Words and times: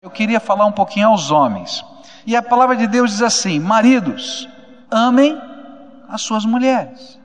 Eu 0.00 0.10
queria 0.10 0.38
falar 0.38 0.64
um 0.64 0.70
pouquinho 0.70 1.08
aos 1.08 1.32
homens. 1.32 1.84
E 2.24 2.36
a 2.36 2.42
palavra 2.42 2.76
de 2.76 2.86
Deus 2.86 3.10
diz 3.10 3.20
assim: 3.20 3.58
Maridos, 3.58 4.48
amem 4.88 5.36
as 6.08 6.22
suas 6.22 6.44
mulheres. 6.44 7.18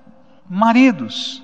Maridos, 0.50 1.44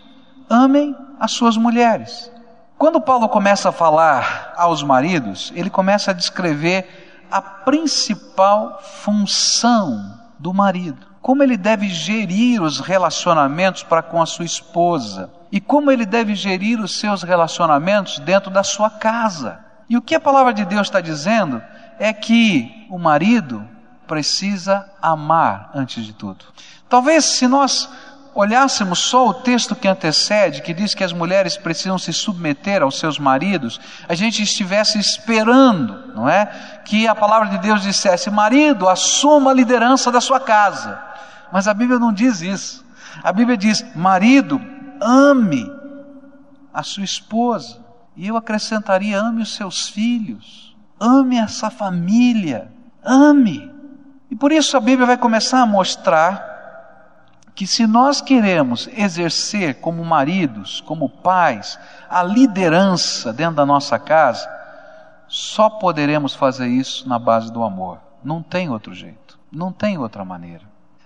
amem 0.49 0.95
as 1.19 1.29
suas 1.29 1.55
mulheres. 1.55 2.31
Quando 2.79 2.99
Paulo 2.99 3.29
começa 3.29 3.69
a 3.69 3.71
falar 3.71 4.55
aos 4.57 4.81
maridos, 4.81 5.53
ele 5.55 5.69
começa 5.69 6.09
a 6.09 6.15
descrever 6.15 7.27
a 7.29 7.39
principal 7.39 8.81
função 8.81 10.19
do 10.39 10.51
marido. 10.51 11.05
Como 11.21 11.43
ele 11.43 11.57
deve 11.57 11.89
gerir 11.89 12.59
os 12.59 12.79
relacionamentos 12.79 13.83
para 13.83 14.01
com 14.01 14.19
a 14.19 14.25
sua 14.25 14.45
esposa 14.45 15.31
e 15.51 15.61
como 15.61 15.91
ele 15.91 16.07
deve 16.07 16.33
gerir 16.33 16.79
os 16.79 16.97
seus 16.97 17.21
relacionamentos 17.21 18.17
dentro 18.17 18.49
da 18.49 18.63
sua 18.63 18.89
casa. 18.89 19.68
E 19.89 19.97
o 19.97 20.01
que 20.01 20.13
a 20.13 20.19
palavra 20.19 20.53
de 20.53 20.63
Deus 20.65 20.87
está 20.87 21.01
dizendo 21.01 21.61
é 21.97 22.13
que 22.13 22.85
o 22.89 22.97
marido 22.97 23.67
precisa 24.07 24.89
amar 25.01 25.71
antes 25.73 26.05
de 26.05 26.13
tudo. 26.13 26.45
Talvez 26.87 27.25
se 27.25 27.47
nós 27.47 27.89
olhássemos 28.33 28.99
só 28.99 29.27
o 29.27 29.33
texto 29.33 29.75
que 29.75 29.87
antecede, 29.87 30.61
que 30.61 30.73
diz 30.73 30.93
que 30.93 31.03
as 31.03 31.11
mulheres 31.11 31.57
precisam 31.57 31.97
se 31.97 32.13
submeter 32.13 32.81
aos 32.81 32.99
seus 32.99 33.19
maridos, 33.19 33.79
a 34.07 34.13
gente 34.13 34.41
estivesse 34.41 34.99
esperando, 34.99 36.13
não 36.15 36.29
é? 36.29 36.45
Que 36.85 37.07
a 37.07 37.15
palavra 37.15 37.49
de 37.49 37.57
Deus 37.57 37.81
dissesse: 37.81 38.29
marido, 38.29 38.87
assuma 38.87 39.51
a 39.51 39.53
liderança 39.53 40.11
da 40.11 40.21
sua 40.21 40.39
casa. 40.39 41.01
Mas 41.51 41.67
a 41.67 41.73
Bíblia 41.73 41.99
não 41.99 42.13
diz 42.13 42.41
isso. 42.41 42.85
A 43.23 43.31
Bíblia 43.31 43.57
diz: 43.57 43.83
marido, 43.95 44.61
ame 45.01 45.69
a 46.73 46.83
sua 46.83 47.03
esposa. 47.03 47.78
E 48.19 48.27
eu 48.27 48.35
acrescentaria: 48.35 49.17
ame 49.17 49.41
os 49.41 49.55
seus 49.55 49.87
filhos, 49.87 50.75
ame 50.99 51.37
essa 51.37 51.69
família, 51.69 52.69
ame. 53.01 53.71
E 54.29 54.35
por 54.35 54.51
isso 54.51 54.75
a 54.75 54.81
Bíblia 54.81 55.07
vai 55.07 55.15
começar 55.17 55.61
a 55.61 55.65
mostrar 55.65 57.45
que 57.55 57.65
se 57.65 57.87
nós 57.87 58.19
queremos 58.19 58.89
exercer 58.91 59.75
como 59.75 60.03
maridos, 60.03 60.81
como 60.81 61.07
pais, 61.07 61.79
a 62.09 62.21
liderança 62.21 63.31
dentro 63.31 63.55
da 63.55 63.65
nossa 63.65 63.97
casa, 63.97 64.49
só 65.25 65.69
poderemos 65.69 66.35
fazer 66.35 66.67
isso 66.67 67.07
na 67.07 67.17
base 67.17 67.49
do 67.53 67.63
amor. 67.63 67.99
Não 68.21 68.43
tem 68.43 68.69
outro 68.69 68.93
jeito, 68.93 69.39
não 69.49 69.71
tem 69.71 69.97
outra 69.97 70.25
maneira. 70.25 70.65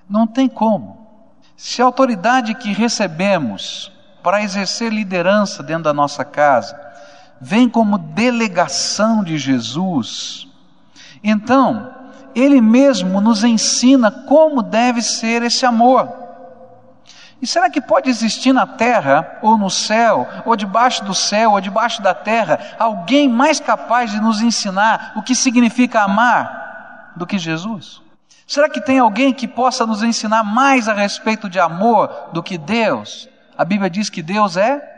Não 0.10 0.26
tem 0.26 0.50
como. 0.50 1.08
Se 1.56 1.80
a 1.80 1.86
autoridade 1.86 2.56
que 2.56 2.74
recebemos 2.74 3.92
para 4.24 4.42
exercer 4.42 4.92
liderança 4.92 5.62
dentro 5.62 5.84
da 5.84 5.94
nossa 5.94 6.26
casa 6.26 6.92
vem 7.44 7.68
como 7.68 7.98
delegação 7.98 9.22
de 9.22 9.38
Jesus. 9.38 10.48
Então, 11.22 11.94
ele 12.34 12.62
mesmo 12.62 13.20
nos 13.20 13.44
ensina 13.44 14.10
como 14.10 14.64
deve 14.64 15.02
ser 15.02 15.44
esse 15.44 15.66
amor. 15.66 16.10
E 17.42 17.46
será 17.46 17.70
que 17.70 17.82
pode 17.82 18.10
existir 18.10 18.54
na 18.54 18.66
terra, 18.66 19.40
ou 19.42 19.58
no 19.58 19.70
céu, 19.70 20.26
ou 20.46 20.56
debaixo 20.56 21.04
do 21.04 21.14
céu, 21.14 21.52
ou 21.52 21.60
debaixo 21.60 22.02
da 22.02 22.14
terra, 22.14 22.58
alguém 22.80 23.28
mais 23.28 23.60
capaz 23.60 24.12
de 24.12 24.22
nos 24.22 24.42
ensinar 24.42 25.12
o 25.18 25.22
que 25.22 25.36
significa 25.36 26.02
amar 26.02 27.12
do 27.18 27.28
que 27.28 27.38
Jesus? 27.38 28.02
Será 28.48 28.70
que 28.70 28.80
tem 28.80 29.00
alguém 29.00 29.34
que 29.34 29.50
possa 29.50 29.86
nos 29.86 30.02
ensinar 30.02 30.46
mais 30.46 30.88
a 30.88 30.94
respeito 30.94 31.50
de 31.50 31.60
amor 31.60 32.30
do 32.32 32.42
que 32.42 32.58
Deus? 32.58 33.28
A 33.58 33.66
Bíblia 33.66 33.90
diz 33.90 34.10
que 34.10 34.22
Deus 34.22 34.56
é 34.56 34.93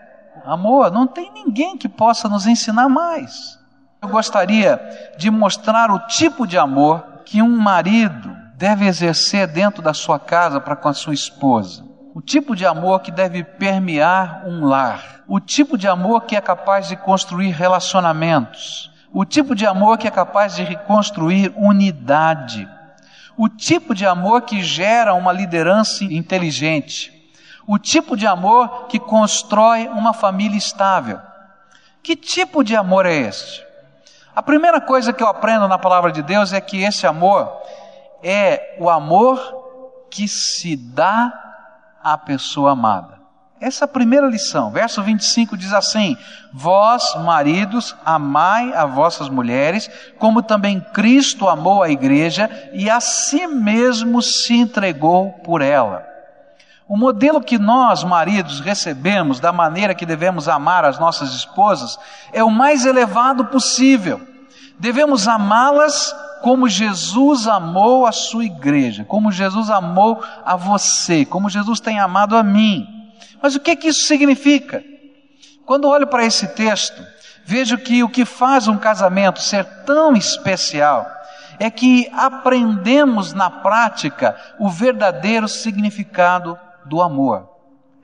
amor, 0.45 0.91
não 0.91 1.07
tem 1.07 1.31
ninguém 1.31 1.77
que 1.77 1.87
possa 1.87 2.27
nos 2.27 2.45
ensinar 2.47 2.89
mais. 2.89 3.59
Eu 4.01 4.09
gostaria 4.09 4.79
de 5.17 5.31
mostrar 5.31 5.91
o 5.91 5.99
tipo 6.07 6.45
de 6.45 6.57
amor 6.57 7.03
que 7.25 7.41
um 7.41 7.57
marido 7.57 8.35
deve 8.55 8.85
exercer 8.85 9.47
dentro 9.47 9.81
da 9.81 9.93
sua 9.93 10.19
casa 10.19 10.59
para 10.59 10.75
com 10.75 10.87
a 10.87 10.93
sua 10.93 11.13
esposa. 11.13 11.83
O 12.13 12.21
tipo 12.21 12.55
de 12.55 12.65
amor 12.65 13.01
que 13.01 13.11
deve 13.11 13.43
permear 13.43 14.43
um 14.45 14.65
lar. 14.65 15.23
O 15.27 15.39
tipo 15.39 15.77
de 15.77 15.87
amor 15.87 16.21
que 16.21 16.35
é 16.35 16.41
capaz 16.41 16.87
de 16.87 16.95
construir 16.95 17.49
relacionamentos. 17.49 18.91
O 19.11 19.25
tipo 19.25 19.55
de 19.55 19.65
amor 19.65 19.97
que 19.97 20.07
é 20.07 20.11
capaz 20.11 20.55
de 20.55 20.63
reconstruir 20.63 21.53
unidade. 21.57 22.69
O 23.35 23.49
tipo 23.49 23.93
de 23.93 24.05
amor 24.05 24.41
que 24.41 24.61
gera 24.61 25.13
uma 25.13 25.33
liderança 25.33 26.03
inteligente 26.05 27.14
o 27.67 27.79
tipo 27.79 28.15
de 28.15 28.27
amor 28.27 28.87
que 28.87 28.99
constrói 28.99 29.87
uma 29.87 30.13
família 30.13 30.57
estável. 30.57 31.19
Que 32.03 32.15
tipo 32.15 32.63
de 32.63 32.75
amor 32.75 33.05
é 33.05 33.15
este? 33.15 33.65
A 34.35 34.43
primeira 34.43 34.81
coisa 34.81 35.13
que 35.13 35.23
eu 35.23 35.27
aprendo 35.27 35.67
na 35.67 35.79
palavra 35.79 36.11
de 36.11 36.21
Deus 36.21 36.53
é 36.53 36.61
que 36.61 36.83
esse 36.83 37.07
amor 37.07 37.51
é 38.21 38.75
o 38.79 38.89
amor 38.89 40.07
que 40.11 40.27
se 40.27 40.75
dá 40.75 41.33
à 42.03 42.17
pessoa 42.17 42.71
amada. 42.71 43.15
Essa 43.59 43.85
é 43.85 43.87
a 43.87 43.87
primeira 43.87 44.27
lição. 44.27 44.69
Verso 44.69 45.01
25 45.01 45.57
diz 45.57 45.73
assim: 45.73 46.17
Vós, 46.53 47.15
maridos, 47.23 47.95
amai 48.05 48.73
as 48.73 48.93
vossas 48.93 49.29
mulheres, 49.29 49.89
como 50.19 50.43
também 50.43 50.79
Cristo 50.93 51.47
amou 51.47 51.81
a 51.81 51.89
igreja 51.89 52.49
e 52.73 52.89
a 52.89 52.99
si 52.99 53.47
mesmo 53.47 54.21
se 54.21 54.53
entregou 54.53 55.31
por 55.43 55.61
ela. 55.61 56.14
O 56.87 56.95
modelo 56.95 57.41
que 57.41 57.57
nós, 57.57 58.03
maridos, 58.03 58.59
recebemos 58.59 59.39
da 59.39 59.51
maneira 59.51 59.95
que 59.95 60.05
devemos 60.05 60.47
amar 60.47 60.85
as 60.85 60.99
nossas 60.99 61.33
esposas 61.33 61.97
é 62.31 62.43
o 62.43 62.51
mais 62.51 62.85
elevado 62.85 63.45
possível. 63.45 64.21
Devemos 64.79 65.27
amá-las 65.27 66.15
como 66.43 66.69
Jesus 66.69 67.47
amou 67.47 68.05
a 68.05 68.11
sua 68.11 68.45
igreja, 68.45 69.03
como 69.03 69.31
Jesus 69.31 69.71
amou 69.71 70.23
a 70.45 70.55
você, 70.55 71.25
como 71.25 71.49
Jesus 71.49 71.79
tem 71.79 71.99
amado 71.99 72.37
a 72.37 72.43
mim. 72.43 72.87
Mas 73.41 73.55
o 73.55 73.59
que, 73.59 73.75
que 73.75 73.87
isso 73.87 74.05
significa? 74.05 74.83
Quando 75.65 75.87
olho 75.87 76.05
para 76.05 76.23
esse 76.23 76.49
texto, 76.49 77.01
vejo 77.43 77.79
que 77.79 78.03
o 78.03 78.09
que 78.09 78.25
faz 78.25 78.67
um 78.67 78.77
casamento 78.77 79.41
ser 79.41 79.65
tão 79.85 80.15
especial 80.15 81.09
é 81.57 81.71
que 81.71 82.07
aprendemos 82.13 83.33
na 83.33 83.49
prática 83.49 84.35
o 84.59 84.69
verdadeiro 84.69 85.47
significado 85.47 86.59
do 86.85 87.01
amor. 87.01 87.49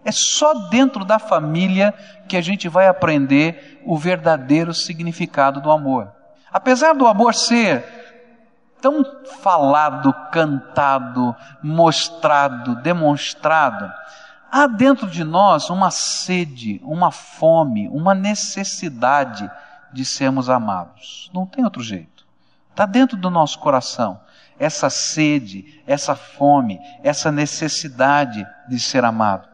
É 0.03 0.12
só 0.12 0.53
dentro 0.69 1.06
da 1.06 1.19
família 1.19 1.94
que 2.28 2.36
a 2.36 2.42
gente 2.42 2.68
vai 2.68 2.88
aprender 2.88 3.81
o 3.86 3.97
verdadeiro 3.97 4.74
significado 4.74 5.62
do 5.62 5.72
amor. 5.72 6.12
Apesar 6.52 6.94
do 6.94 7.08
amor 7.08 7.36
ser 7.36 7.86
tão 8.81 9.06
falado, 9.41 10.12
cantado, 10.31 11.36
mostrado, 11.62 12.75
demonstrado, 12.81 13.91
há 14.52 14.66
dentro 14.66 15.08
de 15.08 15.24
nós 15.24 15.70
uma 15.70 15.91
sede, 15.91 16.81
uma 16.84 17.12
fome, 17.12 17.88
uma 17.90 18.16
necessidade 18.16 19.50
de 19.94 20.03
sermos 20.03 20.50
amados. 20.50 21.30
Não 21.31 21.46
tem 21.46 21.64
outro 21.64 21.84
jeito. 21.84 22.25
Está 22.72 22.86
dentro 22.86 23.16
do 23.16 23.30
nosso 23.30 23.59
coração 23.59 24.20
essa 24.62 24.92
sede, 24.92 25.82
essa 25.88 26.16
fome, 26.16 26.80
essa 27.04 27.32
necessidade 27.32 28.48
de 28.70 28.80
ser 28.80 29.04
amado. 29.04 29.50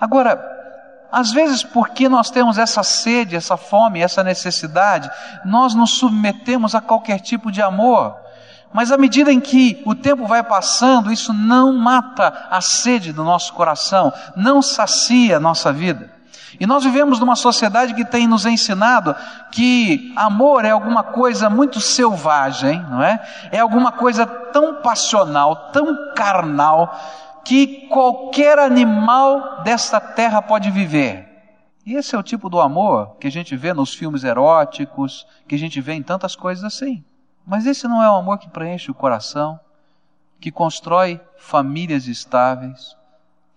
Agora, 0.00 0.42
às 1.12 1.30
vezes, 1.30 1.62
porque 1.62 2.08
nós 2.08 2.30
temos 2.30 2.58
essa 2.58 2.82
sede, 2.82 3.36
essa 3.36 3.56
fome, 3.56 4.00
essa 4.00 4.24
necessidade, 4.24 5.08
nós 5.44 5.72
nos 5.72 5.98
submetemos 5.98 6.74
a 6.74 6.80
qualquer 6.80 7.20
tipo 7.20 7.52
de 7.52 7.62
amor. 7.62 8.16
Mas 8.72 8.90
à 8.90 8.98
medida 8.98 9.32
em 9.32 9.38
que 9.38 9.80
o 9.86 9.94
tempo 9.94 10.26
vai 10.26 10.42
passando, 10.42 11.12
isso 11.12 11.32
não 11.32 11.72
mata 11.72 12.48
a 12.50 12.60
sede 12.60 13.12
do 13.12 13.22
nosso 13.22 13.52
coração, 13.52 14.12
não 14.34 14.60
sacia 14.60 15.36
a 15.36 15.40
nossa 15.40 15.72
vida. 15.72 16.10
E 16.58 16.66
nós 16.66 16.84
vivemos 16.84 17.18
numa 17.18 17.36
sociedade 17.36 17.94
que 17.94 18.04
tem 18.04 18.26
nos 18.26 18.46
ensinado 18.46 19.14
que 19.50 20.12
amor 20.16 20.64
é 20.64 20.70
alguma 20.70 21.02
coisa 21.02 21.50
muito 21.50 21.80
selvagem, 21.80 22.80
não 22.90 23.02
é? 23.02 23.20
É 23.50 23.58
alguma 23.58 23.92
coisa 23.92 24.26
tão 24.26 24.82
passional, 24.82 25.70
tão 25.72 26.14
carnal, 26.14 26.94
que 27.44 27.88
qualquer 27.88 28.58
animal 28.58 29.62
desta 29.62 30.00
terra 30.00 30.40
pode 30.40 30.70
viver. 30.70 31.28
E 31.84 31.94
esse 31.94 32.14
é 32.14 32.18
o 32.18 32.22
tipo 32.22 32.48
do 32.48 32.60
amor 32.60 33.16
que 33.20 33.26
a 33.26 33.30
gente 33.30 33.54
vê 33.54 33.74
nos 33.74 33.94
filmes 33.94 34.24
eróticos, 34.24 35.26
que 35.46 35.54
a 35.54 35.58
gente 35.58 35.80
vê 35.80 35.92
em 35.92 36.02
tantas 36.02 36.34
coisas 36.34 36.64
assim. 36.64 37.04
Mas 37.46 37.66
esse 37.66 37.86
não 37.86 38.02
é 38.02 38.10
o 38.10 38.16
amor 38.16 38.38
que 38.38 38.48
preenche 38.48 38.90
o 38.90 38.94
coração, 38.94 39.60
que 40.40 40.50
constrói 40.50 41.20
famílias 41.36 42.06
estáveis, 42.06 42.96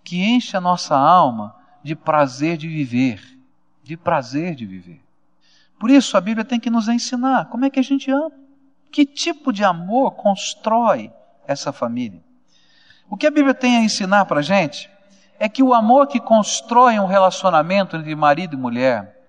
que 0.03 0.21
enche 0.21 0.57
a 0.57 0.61
nossa 0.61 0.97
alma 0.97 1.55
de 1.87 1.95
prazer 1.95 2.57
de 2.57 2.67
viver, 2.67 3.39
de 3.81 3.95
prazer 3.95 4.55
de 4.55 4.65
viver. 4.65 5.01
Por 5.79 5.89
isso 5.89 6.17
a 6.17 6.21
Bíblia 6.21 6.43
tem 6.43 6.59
que 6.59 6.69
nos 6.69 6.89
ensinar 6.89 7.45
como 7.45 7.63
é 7.63 7.69
que 7.69 7.79
a 7.79 7.83
gente 7.83 8.11
ama, 8.11 8.33
que 8.91 9.05
tipo 9.05 9.53
de 9.53 9.63
amor 9.63 10.11
constrói 10.11 11.09
essa 11.47 11.71
família. 11.71 12.21
O 13.09 13.15
que 13.15 13.25
a 13.25 13.31
Bíblia 13.31 13.53
tem 13.53 13.77
a 13.77 13.81
ensinar 13.81 14.25
para 14.25 14.41
a 14.41 14.43
gente 14.43 14.89
é 15.39 15.47
que 15.47 15.63
o 15.63 15.73
amor 15.73 16.07
que 16.07 16.19
constrói 16.19 16.99
um 16.99 17.05
relacionamento 17.05 17.95
entre 17.95 18.13
marido 18.15 18.57
e 18.57 18.59
mulher, 18.59 19.25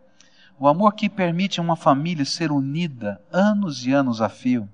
o 0.59 0.67
amor 0.67 0.95
que 0.95 1.09
permite 1.09 1.61
uma 1.61 1.77
família 1.77 2.25
ser 2.25 2.51
unida 2.51 3.23
anos 3.31 3.87
e 3.87 3.93
anos 3.93 4.21
a 4.21 4.29
fio, 4.29 4.69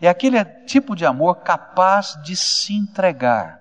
é 0.00 0.08
aquele 0.08 0.42
tipo 0.64 0.96
de 0.96 1.04
amor 1.04 1.40
capaz 1.40 2.18
de 2.24 2.34
se 2.34 2.72
entregar, 2.72 3.60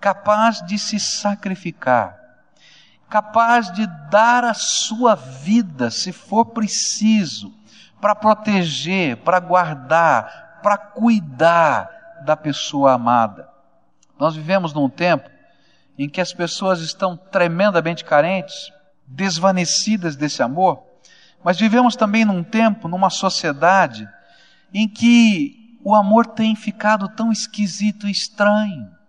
capaz 0.00 0.60
de 0.66 0.76
se 0.76 0.98
sacrificar, 0.98 2.19
capaz 3.10 3.72
de 3.72 3.86
dar 4.08 4.44
a 4.44 4.54
sua 4.54 5.16
vida, 5.16 5.90
se 5.90 6.12
for 6.12 6.46
preciso, 6.46 7.52
para 8.00 8.14
proteger, 8.14 9.16
para 9.18 9.40
guardar, 9.40 10.60
para 10.62 10.78
cuidar 10.78 12.22
da 12.24 12.36
pessoa 12.36 12.92
amada. 12.92 13.48
Nós 14.18 14.36
vivemos 14.36 14.72
num 14.72 14.88
tempo 14.88 15.28
em 15.98 16.08
que 16.08 16.20
as 16.20 16.32
pessoas 16.32 16.80
estão 16.80 17.16
tremendamente 17.16 18.04
carentes, 18.04 18.72
desvanecidas 19.06 20.14
desse 20.14 20.42
amor, 20.42 20.82
mas 21.42 21.58
vivemos 21.58 21.96
também 21.96 22.24
num 22.24 22.44
tempo, 22.44 22.86
numa 22.86 23.10
sociedade, 23.10 24.08
em 24.72 24.88
que 24.88 25.78
o 25.82 25.94
amor 25.94 26.26
tem 26.26 26.54
ficado 26.54 27.08
tão 27.08 27.32
esquisito 27.32 28.06
e 28.06 28.10
estranho. 28.10 28.99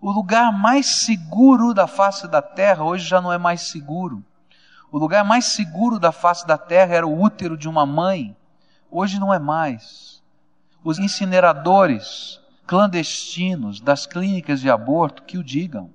O 0.00 0.10
lugar 0.10 0.52
mais 0.52 0.86
seguro 0.86 1.72
da 1.72 1.86
face 1.86 2.28
da 2.28 2.42
terra 2.42 2.84
hoje 2.84 3.06
já 3.06 3.20
não 3.20 3.32
é 3.32 3.38
mais 3.38 3.62
seguro. 3.62 4.22
O 4.90 4.98
lugar 4.98 5.24
mais 5.24 5.46
seguro 5.46 5.98
da 5.98 6.12
face 6.12 6.46
da 6.46 6.58
terra 6.58 6.94
era 6.94 7.06
o 7.06 7.20
útero 7.20 7.56
de 7.56 7.68
uma 7.68 7.84
mãe. 7.84 8.36
Hoje 8.90 9.18
não 9.18 9.32
é 9.32 9.38
mais. 9.38 10.22
Os 10.84 10.98
incineradores 10.98 12.40
clandestinos 12.66 13.80
das 13.80 14.06
clínicas 14.06 14.60
de 14.60 14.70
aborto 14.70 15.22
que 15.22 15.38
o 15.38 15.44
digam. 15.44 15.90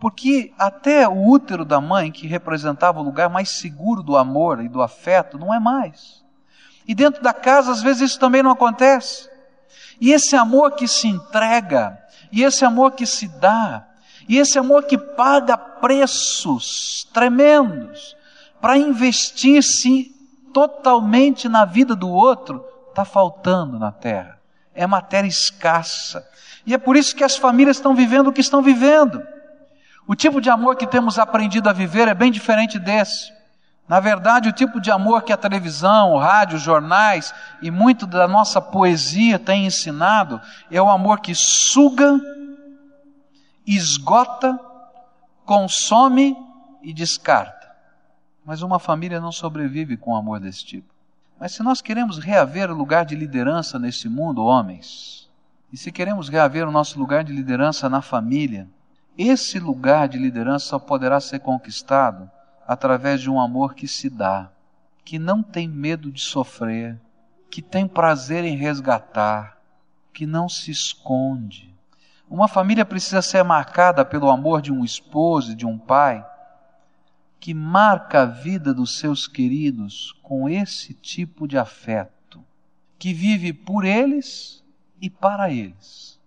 Porque 0.00 0.52
até 0.58 1.08
o 1.08 1.26
útero 1.28 1.64
da 1.64 1.80
mãe, 1.80 2.10
que 2.10 2.26
representava 2.26 3.00
o 3.00 3.02
lugar 3.02 3.28
mais 3.28 3.48
seguro 3.48 4.02
do 4.02 4.16
amor 4.16 4.62
e 4.62 4.68
do 4.68 4.82
afeto, 4.82 5.38
não 5.38 5.52
é 5.52 5.58
mais. 5.58 6.24
E 6.86 6.94
dentro 6.94 7.22
da 7.22 7.32
casa, 7.32 7.70
às 7.70 7.82
vezes, 7.82 8.10
isso 8.10 8.20
também 8.20 8.42
não 8.42 8.50
acontece. 8.50 9.28
E 10.00 10.12
esse 10.12 10.36
amor 10.36 10.72
que 10.72 10.86
se 10.86 11.06
entrega, 11.06 11.98
e 12.30 12.42
esse 12.42 12.64
amor 12.64 12.92
que 12.92 13.06
se 13.06 13.28
dá, 13.28 13.86
e 14.28 14.38
esse 14.38 14.58
amor 14.58 14.84
que 14.84 14.98
paga 14.98 15.56
preços 15.56 17.08
tremendos 17.12 18.16
para 18.60 18.76
investir-se 18.76 20.14
totalmente 20.52 21.48
na 21.48 21.64
vida 21.64 21.94
do 21.94 22.08
outro, 22.08 22.64
está 22.90 23.04
faltando 23.04 23.78
na 23.78 23.92
terra. 23.92 24.38
É 24.74 24.86
matéria 24.86 25.28
escassa. 25.28 26.26
E 26.66 26.74
é 26.74 26.78
por 26.78 26.96
isso 26.96 27.14
que 27.14 27.24
as 27.24 27.36
famílias 27.36 27.76
estão 27.76 27.94
vivendo 27.94 28.28
o 28.28 28.32
que 28.32 28.40
estão 28.40 28.60
vivendo. 28.60 29.22
O 30.06 30.14
tipo 30.14 30.40
de 30.40 30.50
amor 30.50 30.76
que 30.76 30.86
temos 30.86 31.18
aprendido 31.18 31.68
a 31.68 31.72
viver 31.72 32.08
é 32.08 32.14
bem 32.14 32.30
diferente 32.30 32.78
desse. 32.78 33.32
Na 33.88 34.00
verdade, 34.00 34.50
o 34.50 34.52
tipo 34.52 34.80
de 34.80 34.90
amor 34.90 35.22
que 35.22 35.32
a 35.32 35.36
televisão, 35.36 36.12
o 36.12 36.18
rádio, 36.18 36.58
jornais 36.58 37.32
e 37.62 37.70
muito 37.70 38.06
da 38.06 38.28
nossa 38.28 38.60
poesia 38.60 39.38
tem 39.38 39.64
ensinado 39.64 40.38
é 40.70 40.80
o 40.80 40.90
amor 40.90 41.20
que 41.20 41.34
suga, 41.34 42.20
esgota, 43.66 44.60
consome 45.46 46.36
e 46.82 46.92
descarta. 46.92 47.74
Mas 48.44 48.60
uma 48.60 48.78
família 48.78 49.20
não 49.20 49.32
sobrevive 49.32 49.96
com 49.96 50.12
um 50.12 50.16
amor 50.16 50.38
desse 50.38 50.66
tipo. 50.66 50.92
Mas 51.40 51.52
se 51.52 51.62
nós 51.62 51.80
queremos 51.80 52.18
reaver 52.18 52.70
o 52.70 52.76
lugar 52.76 53.06
de 53.06 53.16
liderança 53.16 53.78
nesse 53.78 54.06
mundo, 54.06 54.44
homens, 54.44 55.30
e 55.72 55.78
se 55.78 55.90
queremos 55.90 56.28
reaver 56.28 56.68
o 56.68 56.72
nosso 56.72 56.98
lugar 56.98 57.24
de 57.24 57.32
liderança 57.32 57.88
na 57.88 58.02
família, 58.02 58.68
esse 59.16 59.58
lugar 59.58 60.08
de 60.08 60.18
liderança 60.18 60.66
só 60.66 60.78
poderá 60.78 61.20
ser 61.20 61.38
conquistado 61.38 62.30
através 62.68 63.22
de 63.22 63.30
um 63.30 63.40
amor 63.40 63.74
que 63.74 63.88
se 63.88 64.10
dá, 64.10 64.52
que 65.02 65.18
não 65.18 65.42
tem 65.42 65.66
medo 65.66 66.12
de 66.12 66.20
sofrer, 66.20 67.00
que 67.50 67.62
tem 67.62 67.88
prazer 67.88 68.44
em 68.44 68.58
resgatar, 68.58 69.58
que 70.12 70.26
não 70.26 70.50
se 70.50 70.70
esconde. 70.70 71.74
Uma 72.28 72.46
família 72.46 72.84
precisa 72.84 73.22
ser 73.22 73.42
marcada 73.42 74.04
pelo 74.04 74.28
amor 74.28 74.60
de 74.60 74.70
um 74.70 74.84
esposo 74.84 75.52
e 75.52 75.54
de 75.54 75.64
um 75.64 75.78
pai 75.78 76.22
que 77.40 77.54
marca 77.54 78.22
a 78.22 78.26
vida 78.26 78.74
dos 78.74 78.98
seus 78.98 79.26
queridos 79.26 80.12
com 80.22 80.46
esse 80.46 80.92
tipo 80.92 81.48
de 81.48 81.56
afeto, 81.56 82.44
que 82.98 83.14
vive 83.14 83.54
por 83.54 83.82
eles 83.82 84.62
e 85.00 85.08
para 85.08 85.50
eles. 85.50 86.20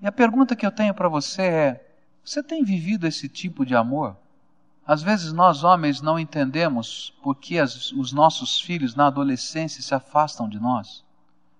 E 0.00 0.06
a 0.06 0.10
pergunta 0.10 0.56
que 0.56 0.66
eu 0.66 0.72
tenho 0.72 0.94
para 0.94 1.08
você 1.08 1.42
é: 1.42 1.94
você 2.24 2.42
tem 2.42 2.64
vivido 2.64 3.06
esse 3.06 3.28
tipo 3.28 3.64
de 3.64 3.76
amor? 3.76 4.16
Às 4.86 5.02
vezes 5.02 5.32
nós 5.32 5.64
homens 5.64 6.00
não 6.00 6.18
entendemos 6.18 7.12
por 7.20 7.34
que 7.34 7.58
as, 7.58 7.90
os 7.92 8.12
nossos 8.12 8.60
filhos 8.60 8.94
na 8.94 9.08
adolescência 9.08 9.82
se 9.82 9.94
afastam 9.94 10.48
de 10.48 10.60
nós. 10.60 11.04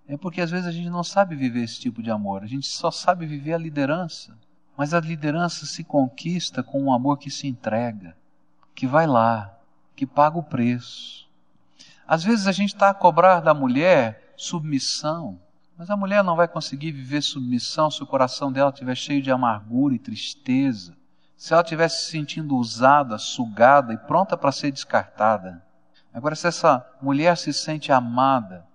É 0.07 0.17
porque 0.17 0.41
às 0.41 0.51
vezes 0.51 0.67
a 0.67 0.71
gente 0.71 0.89
não 0.89 1.03
sabe 1.03 1.35
viver 1.35 1.65
esse 1.65 1.81
tipo 1.81 2.01
de 2.01 2.11
amor, 2.11 2.45
a 2.45 2.47
gente 2.47 2.69
só 2.69 2.91
sabe 2.93 3.27
viver 3.27 3.55
a 3.55 3.59
liderança. 3.59 4.39
Mas 4.77 4.95
a 4.95 5.01
liderança 5.01 5.67
se 5.67 5.83
conquista 5.83 6.63
com 6.63 6.81
um 6.81 6.93
amor 6.93 7.19
que 7.19 7.31
se 7.31 7.49
entrega, 7.49 8.17
que 8.75 8.87
vai 8.87 9.07
lá, 9.07 9.59
que 9.97 10.07
paga 10.07 10.39
o 10.39 10.43
preço. 10.43 11.27
Às 12.07 12.23
vezes 12.23 12.47
a 12.47 12.53
gente 12.53 12.75
está 12.75 12.91
a 12.91 12.95
cobrar 12.95 13.41
da 13.41 13.53
mulher 13.53 14.35
submissão, 14.37 15.41
mas 15.77 15.91
a 15.91 15.97
mulher 15.97 16.23
não 16.23 16.37
vai 16.37 16.47
conseguir 16.47 16.93
viver 16.93 17.23
submissão 17.23 17.91
se 17.91 18.03
o 18.03 18.07
coração 18.07 18.53
dela 18.53 18.71
estiver 18.71 18.95
cheio 18.95 19.21
de 19.21 19.33
amargura 19.33 19.95
e 19.95 19.99
tristeza, 19.99 20.97
se 21.37 21.53
ela 21.53 21.63
estiver 21.63 21.89
se 21.89 22.11
sentindo 22.11 22.57
usada, 22.57 23.19
sugada 23.19 23.93
e 23.93 23.99
pronta 23.99 24.37
para 24.37 24.53
ser 24.53 24.71
descartada. 24.71 25.63
Agora, 26.13 26.35
se 26.35 26.47
essa 26.47 26.85
mulher 27.01 27.37
se 27.37 27.53
sente 27.53 27.93
amada, 27.93 28.67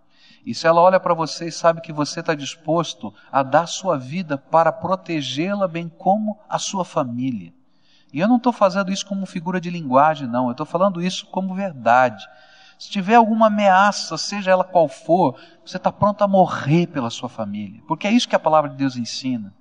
e 0.46 0.54
se 0.54 0.68
ela 0.68 0.82
olha 0.82 1.00
para 1.00 1.14
você 1.14 1.48
e 1.48 1.52
sabe 1.52 1.82
que 1.82 1.94
você 1.94 2.20
está 2.20 2.34
disposto 2.34 3.14
a 3.32 3.44
dar 3.44 3.68
sua 3.68 3.98
vida 3.98 4.38
para 4.38 4.72
protegê-la, 4.72 5.68
bem 5.68 5.88
como 5.88 6.40
a 6.50 6.58
sua 6.58 6.84
família. 6.84 7.54
E 8.14 8.20
eu 8.20 8.28
não 8.28 8.38
estou 8.38 8.52
fazendo 8.52 8.92
isso 8.92 9.06
como 9.06 9.26
figura 9.26 9.62
de 9.62 9.70
linguagem, 9.70 10.28
não, 10.28 10.46
eu 10.46 10.52
estou 10.52 10.66
falando 10.66 11.02
isso 11.02 11.26
como 11.28 11.56
verdade. 11.56 12.28
Se 12.78 12.90
tiver 12.90 13.16
alguma 13.16 13.48
ameaça, 13.48 14.18
seja 14.18 14.52
ela 14.52 14.64
qual 14.64 14.88
for, 14.88 15.40
você 15.64 15.78
está 15.78 15.92
pronto 15.92 16.24
a 16.24 16.28
morrer 16.28 16.88
pela 16.88 17.12
sua 17.12 17.30
família. 17.30 17.82
Porque 17.88 18.08
é 18.08 18.12
isso 18.12 18.28
que 18.28 18.36
a 18.36 18.40
palavra 18.40 18.70
de 18.70 18.76
Deus 18.76 18.98
ensina. 18.98 19.54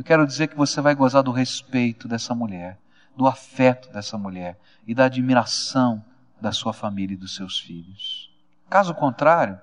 Eu 0.00 0.04
quero 0.04 0.26
dizer 0.26 0.46
que 0.46 0.56
você 0.56 0.80
vai 0.80 0.94
gozar 0.94 1.22
do 1.22 1.30
respeito 1.30 2.08
dessa 2.08 2.34
mulher, 2.34 2.78
do 3.14 3.26
afeto 3.26 3.92
dessa 3.92 4.16
mulher 4.16 4.58
e 4.86 4.94
da 4.94 5.04
admiração 5.04 6.02
da 6.40 6.52
sua 6.52 6.72
família 6.72 7.12
e 7.12 7.18
dos 7.18 7.34
seus 7.34 7.60
filhos. 7.60 8.32
Caso 8.70 8.94
contrário, 8.94 9.60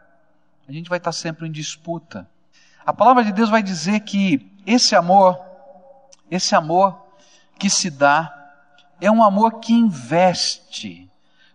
a 0.69 0.71
gente 0.71 0.91
vai 0.91 0.99
estar 0.99 1.11
sempre 1.11 1.47
em 1.47 1.51
disputa. 1.51 2.29
A 2.85 2.93
palavra 2.93 3.23
de 3.23 3.31
Deus 3.31 3.49
vai 3.49 3.63
dizer 3.63 4.01
que 4.01 4.55
esse 4.63 4.95
amor, 4.95 5.43
esse 6.29 6.53
amor 6.53 7.03
que 7.57 7.67
se 7.67 7.89
dá, 7.89 8.31
é 9.01 9.09
um 9.09 9.23
amor 9.23 9.59
que 9.59 9.73
investe 9.73 11.09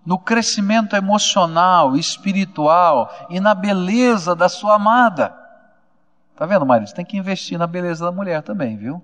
no 0.05 0.19
crescimento 0.19 0.97
emocional, 0.97 1.97
espiritual 1.97 3.29
e 3.31 3.39
na 3.39 3.55
beleza 3.55 4.35
da 4.35 4.49
sua 4.49 4.75
amada. 4.75 5.42
Tá 6.43 6.47
vendo, 6.47 6.67
marido? 6.67 6.93
tem 6.93 7.05
que 7.05 7.17
investir 7.17 7.57
na 7.57 7.69
beleza 7.69 8.05
da 8.05 8.11
mulher 8.11 8.43
também, 8.43 8.77
viu? 8.77 9.01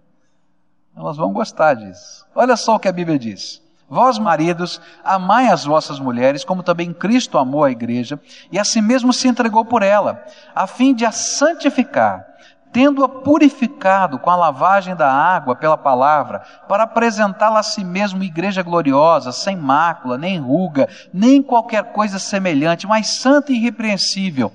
Elas 0.97 1.17
vão 1.17 1.33
gostar 1.33 1.75
disso. 1.75 2.27
Olha 2.35 2.57
só 2.57 2.75
o 2.75 2.81
que 2.81 2.89
a 2.89 2.93
Bíblia 2.93 3.17
diz. 3.17 3.63
Vós, 3.89 4.19
maridos, 4.19 4.81
amai 5.05 5.47
as 5.47 5.65
vossas 5.65 6.01
mulheres, 6.01 6.43
como 6.43 6.65
também 6.65 6.93
Cristo 6.93 7.39
amou 7.39 7.63
a 7.63 7.71
igreja, 7.71 8.21
e 8.51 8.59
a 8.59 8.65
si 8.65 8.83
mesmo 8.83 9.13
se 9.13 9.29
entregou 9.29 9.65
por 9.65 9.85
ela, 9.85 10.21
a 10.53 10.67
fim 10.67 10.93
de 10.93 11.07
a 11.07 11.13
santificar, 11.13 12.27
tendo-a 12.73 13.09
purificado 13.09 14.19
com 14.19 14.31
a 14.31 14.37
lavagem 14.37 14.97
da 14.97 15.09
água 15.09 15.55
pela 15.55 15.77
palavra, 15.79 16.41
para 16.69 16.83
apresentá-la 16.83 17.61
a 17.61 17.63
si 17.63 17.85
mesmo 17.85 18.25
igreja 18.25 18.65
gloriosa, 18.65 19.31
sem 19.31 19.57
mácula, 19.57 20.19
nem 20.19 20.41
ruga, 20.41 20.89
nem 21.15 21.41
qualquer 21.41 21.93
coisa 21.93 22.19
semelhante, 22.19 22.85
mas 22.85 23.07
santa 23.07 23.53
e 23.53 23.55
irrepreensível. 23.59 24.53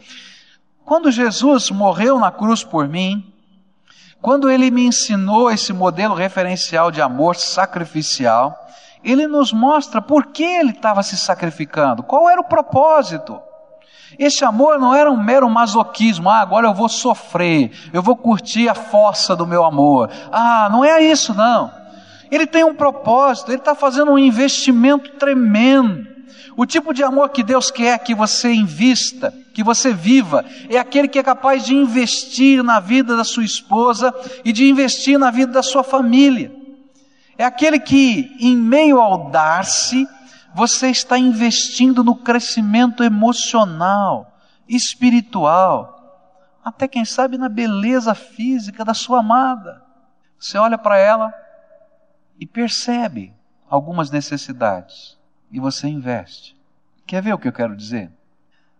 Quando 0.85 1.11
Jesus 1.11 1.71
morreu 1.71 2.19
na 2.19 2.31
cruz 2.31 2.63
por 2.63 2.87
mim, 2.87 3.33
quando 4.21 4.49
ele 4.49 4.69
me 4.69 4.85
ensinou 4.85 5.51
esse 5.51 5.73
modelo 5.73 6.13
referencial 6.13 6.91
de 6.91 7.01
amor 7.01 7.35
sacrificial, 7.35 8.57
ele 9.03 9.27
nos 9.27 9.51
mostra 9.51 10.01
por 10.01 10.27
que 10.27 10.43
ele 10.43 10.71
estava 10.71 11.03
se 11.03 11.17
sacrificando, 11.17 12.03
qual 12.03 12.29
era 12.29 12.39
o 12.39 12.45
propósito. 12.45 13.39
Esse 14.17 14.45
amor 14.45 14.79
não 14.79 14.93
era 14.93 15.11
um 15.11 15.21
mero 15.21 15.49
masoquismo, 15.49 16.29
ah, 16.29 16.39
agora 16.39 16.67
eu 16.67 16.73
vou 16.73 16.87
sofrer, 16.87 17.71
eu 17.91 18.01
vou 18.01 18.15
curtir 18.15 18.69
a 18.69 18.75
força 18.75 19.35
do 19.35 19.47
meu 19.47 19.65
amor. 19.65 20.09
Ah, 20.31 20.69
não 20.71 20.85
é 20.85 21.01
isso 21.01 21.33
não. 21.33 21.71
Ele 22.29 22.45
tem 22.45 22.63
um 22.63 22.75
propósito, 22.75 23.51
ele 23.51 23.57
está 23.57 23.75
fazendo 23.75 24.11
um 24.11 24.19
investimento 24.19 25.11
tremendo. 25.17 26.07
O 26.55 26.65
tipo 26.65 26.93
de 26.93 27.03
amor 27.03 27.29
que 27.29 27.43
Deus 27.43 27.71
quer 27.71 27.97
que 27.99 28.13
você 28.13 28.53
invista, 28.53 29.33
que 29.53 29.63
você 29.63 29.93
viva, 29.93 30.43
é 30.69 30.77
aquele 30.77 31.07
que 31.07 31.19
é 31.19 31.23
capaz 31.23 31.63
de 31.63 31.75
investir 31.75 32.63
na 32.63 32.79
vida 32.79 33.15
da 33.15 33.23
sua 33.23 33.43
esposa 33.43 34.13
e 34.43 34.51
de 34.51 34.67
investir 34.67 35.19
na 35.19 35.29
vida 35.29 35.51
da 35.51 35.63
sua 35.63 35.83
família. 35.83 36.51
É 37.37 37.45
aquele 37.45 37.79
que, 37.79 38.35
em 38.39 38.57
meio 38.57 38.99
ao 38.99 39.29
dar-se, 39.29 40.07
você 40.53 40.89
está 40.89 41.17
investindo 41.17 42.03
no 42.03 42.15
crescimento 42.15 43.03
emocional, 43.03 44.37
espiritual, 44.67 45.93
até 46.63 46.87
quem 46.87 47.05
sabe 47.05 47.37
na 47.37 47.49
beleza 47.49 48.15
física 48.15 48.85
da 48.85 48.93
sua 48.93 49.19
amada. 49.19 49.83
Você 50.39 50.57
olha 50.57 50.77
para 50.77 50.97
ela 50.97 51.33
e 52.39 52.45
percebe 52.45 53.33
algumas 53.69 54.09
necessidades 54.09 55.17
e 55.51 55.59
você 55.59 55.87
investe. 55.87 56.55
Quer 57.05 57.21
ver 57.21 57.33
o 57.33 57.37
que 57.37 57.47
eu 57.47 57.53
quero 57.53 57.75
dizer? 57.75 58.11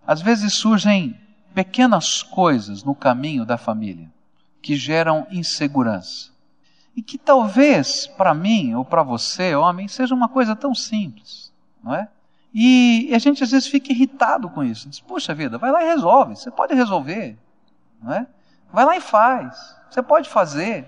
Às 0.06 0.22
vezes 0.22 0.54
surgem 0.54 1.20
pequenas 1.54 2.24
coisas 2.24 2.84
no 2.84 2.96
caminho 2.96 3.46
da 3.46 3.58
família 3.58 4.12
que 4.62 4.76
geram 4.76 5.28
insegurança. 5.30 6.32
E 6.96 7.02
que 7.02 7.18
talvez 7.18 8.08
para 8.08 8.34
mim 8.34 8.76
ou 8.76 8.86
para 8.86 9.04
você, 9.04 9.56
homem, 9.56 9.88
seja 9.88 10.14
uma 10.14 10.30
coisa 10.30 10.56
tão 10.56 10.76
simples, 10.76 11.52
não 11.84 11.94
é? 11.94 12.08
E 12.54 13.10
a 13.14 13.18
gente 13.18 13.44
às 13.44 13.50
vezes 13.50 13.68
fica 13.68 13.92
irritado 13.92 14.48
com 14.48 14.64
isso. 14.64 14.88
Diz, 14.88 15.00
puxa 15.00 15.34
vida, 15.34 15.58
vai 15.58 15.72
lá 15.72 15.84
e 15.84 15.88
resolve. 15.88 16.36
Você 16.36 16.52
pode 16.52 16.76
resolver, 16.76 17.36
não 18.02 18.14
é? 18.14 18.28
Vai 18.72 18.86
lá 18.86 18.96
e 18.96 19.02
faz. 19.02 19.76
Você 19.90 20.04
pode 20.04 20.30
fazer. 20.30 20.88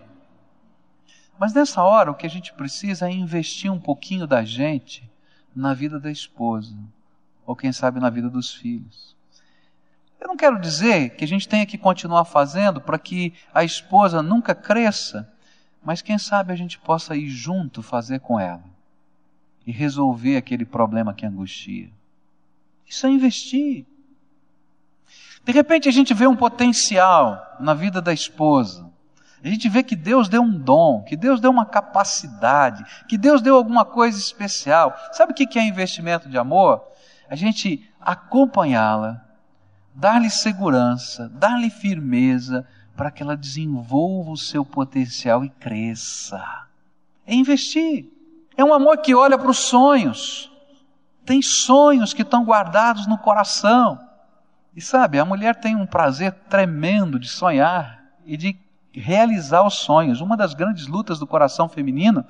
Mas 1.39 1.53
nessa 1.53 1.83
hora 1.83 2.11
o 2.11 2.15
que 2.15 2.25
a 2.25 2.29
gente 2.29 2.53
precisa 2.53 3.07
é 3.07 3.11
investir 3.11 3.71
um 3.71 3.79
pouquinho 3.79 4.27
da 4.27 4.43
gente 4.43 5.09
na 5.55 5.73
vida 5.73 5.99
da 5.99 6.11
esposa, 6.11 6.75
ou 7.45 7.55
quem 7.55 7.71
sabe 7.71 7.99
na 7.99 8.09
vida 8.09 8.29
dos 8.29 8.53
filhos. 8.53 9.15
Eu 10.19 10.27
não 10.27 10.37
quero 10.37 10.59
dizer 10.59 11.11
que 11.11 11.23
a 11.23 11.27
gente 11.27 11.47
tenha 11.47 11.65
que 11.65 11.77
continuar 11.77 12.25
fazendo 12.25 12.81
para 12.81 12.97
que 12.97 13.33
a 13.53 13.63
esposa 13.63 14.23
nunca 14.23 14.55
cresça, 14.55 15.31
mas 15.83 16.01
quem 16.01 16.17
sabe 16.17 16.51
a 16.51 16.55
gente 16.55 16.79
possa 16.79 17.15
ir 17.15 17.29
junto 17.29 17.83
fazer 17.83 18.19
com 18.19 18.39
ela 18.39 18.63
e 19.67 19.71
resolver 19.71 20.37
aquele 20.37 20.65
problema 20.65 21.13
que 21.13 21.25
angustia. 21.25 21.89
Isso 22.87 23.05
é 23.05 23.09
investir. 23.09 23.85
De 25.43 25.51
repente 25.51 25.87
a 25.87 25.91
gente 25.91 26.13
vê 26.13 26.25
um 26.25 26.35
potencial 26.35 27.57
na 27.59 27.73
vida 27.73 28.01
da 28.01 28.11
esposa. 28.11 28.89
A 29.43 29.47
gente 29.47 29.69
vê 29.69 29.83
que 29.83 29.95
Deus 29.95 30.27
deu 30.27 30.41
um 30.41 30.57
dom, 30.57 31.03
que 31.03 31.15
Deus 31.15 31.39
deu 31.39 31.51
uma 31.51 31.67
capacidade, 31.67 32.83
que 33.07 33.15
Deus 33.15 33.43
deu 33.43 33.55
alguma 33.55 33.85
coisa 33.85 34.17
especial. 34.17 34.95
Sabe 35.11 35.33
o 35.33 35.35
que 35.35 35.59
é 35.59 35.61
investimento 35.61 36.27
de 36.27 36.35
amor? 36.35 36.83
A 37.35 37.37
gente 37.37 37.85
acompanhá-la, 37.99 39.21
dar-lhe 39.93 40.29
segurança, 40.29 41.27
dar-lhe 41.27 41.69
firmeza, 41.69 42.65
para 42.95 43.11
que 43.11 43.21
ela 43.21 43.35
desenvolva 43.35 44.31
o 44.31 44.37
seu 44.37 44.63
potencial 44.63 45.43
e 45.43 45.49
cresça. 45.49 46.41
É 47.27 47.35
investir. 47.35 48.09
É 48.55 48.63
um 48.63 48.73
amor 48.73 48.99
que 48.99 49.13
olha 49.13 49.37
para 49.37 49.49
os 49.49 49.57
sonhos. 49.57 50.49
Tem 51.25 51.41
sonhos 51.41 52.13
que 52.13 52.21
estão 52.21 52.45
guardados 52.45 53.05
no 53.05 53.17
coração. 53.17 53.99
E 54.73 54.79
sabe, 54.79 55.19
a 55.19 55.25
mulher 55.25 55.55
tem 55.55 55.75
um 55.75 55.85
prazer 55.85 56.31
tremendo 56.49 57.19
de 57.19 57.27
sonhar 57.27 58.01
e 58.25 58.37
de 58.37 58.57
realizar 58.93 59.67
os 59.67 59.73
sonhos. 59.73 60.21
Uma 60.21 60.37
das 60.37 60.53
grandes 60.53 60.87
lutas 60.87 61.19
do 61.19 61.27
coração 61.27 61.67
feminino 61.67 62.23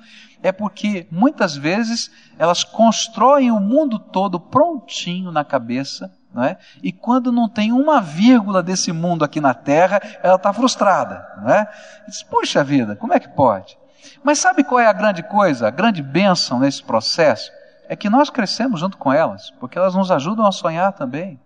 é 0.46 0.52
porque 0.52 1.06
muitas 1.10 1.56
vezes 1.56 2.10
elas 2.38 2.62
constroem 2.62 3.50
o 3.50 3.58
mundo 3.58 3.98
todo 3.98 4.38
prontinho 4.38 5.32
na 5.32 5.44
cabeça, 5.44 6.12
não 6.32 6.44
é? 6.44 6.56
E 6.82 6.92
quando 6.92 7.32
não 7.32 7.48
tem 7.48 7.72
uma 7.72 8.00
vírgula 8.00 8.62
desse 8.62 8.92
mundo 8.92 9.24
aqui 9.24 9.40
na 9.40 9.54
Terra, 9.54 10.00
ela 10.22 10.36
está 10.36 10.52
frustrada, 10.52 11.26
não 11.42 11.50
é? 11.50 11.68
diz, 12.06 12.22
puxa 12.22 12.62
vida, 12.62 12.94
como 12.94 13.12
é 13.12 13.18
que 13.18 13.28
pode? 13.28 13.76
Mas 14.22 14.38
sabe 14.38 14.62
qual 14.62 14.80
é 14.80 14.86
a 14.86 14.92
grande 14.92 15.22
coisa, 15.22 15.66
a 15.66 15.70
grande 15.70 16.02
bênção 16.02 16.60
nesse 16.60 16.82
processo? 16.82 17.50
É 17.88 17.96
que 17.96 18.08
nós 18.08 18.30
crescemos 18.30 18.80
junto 18.80 18.96
com 18.96 19.12
elas, 19.12 19.50
porque 19.58 19.78
elas 19.78 19.94
nos 19.94 20.10
ajudam 20.10 20.46
a 20.46 20.52
sonhar 20.52 20.92
também. 20.92 21.40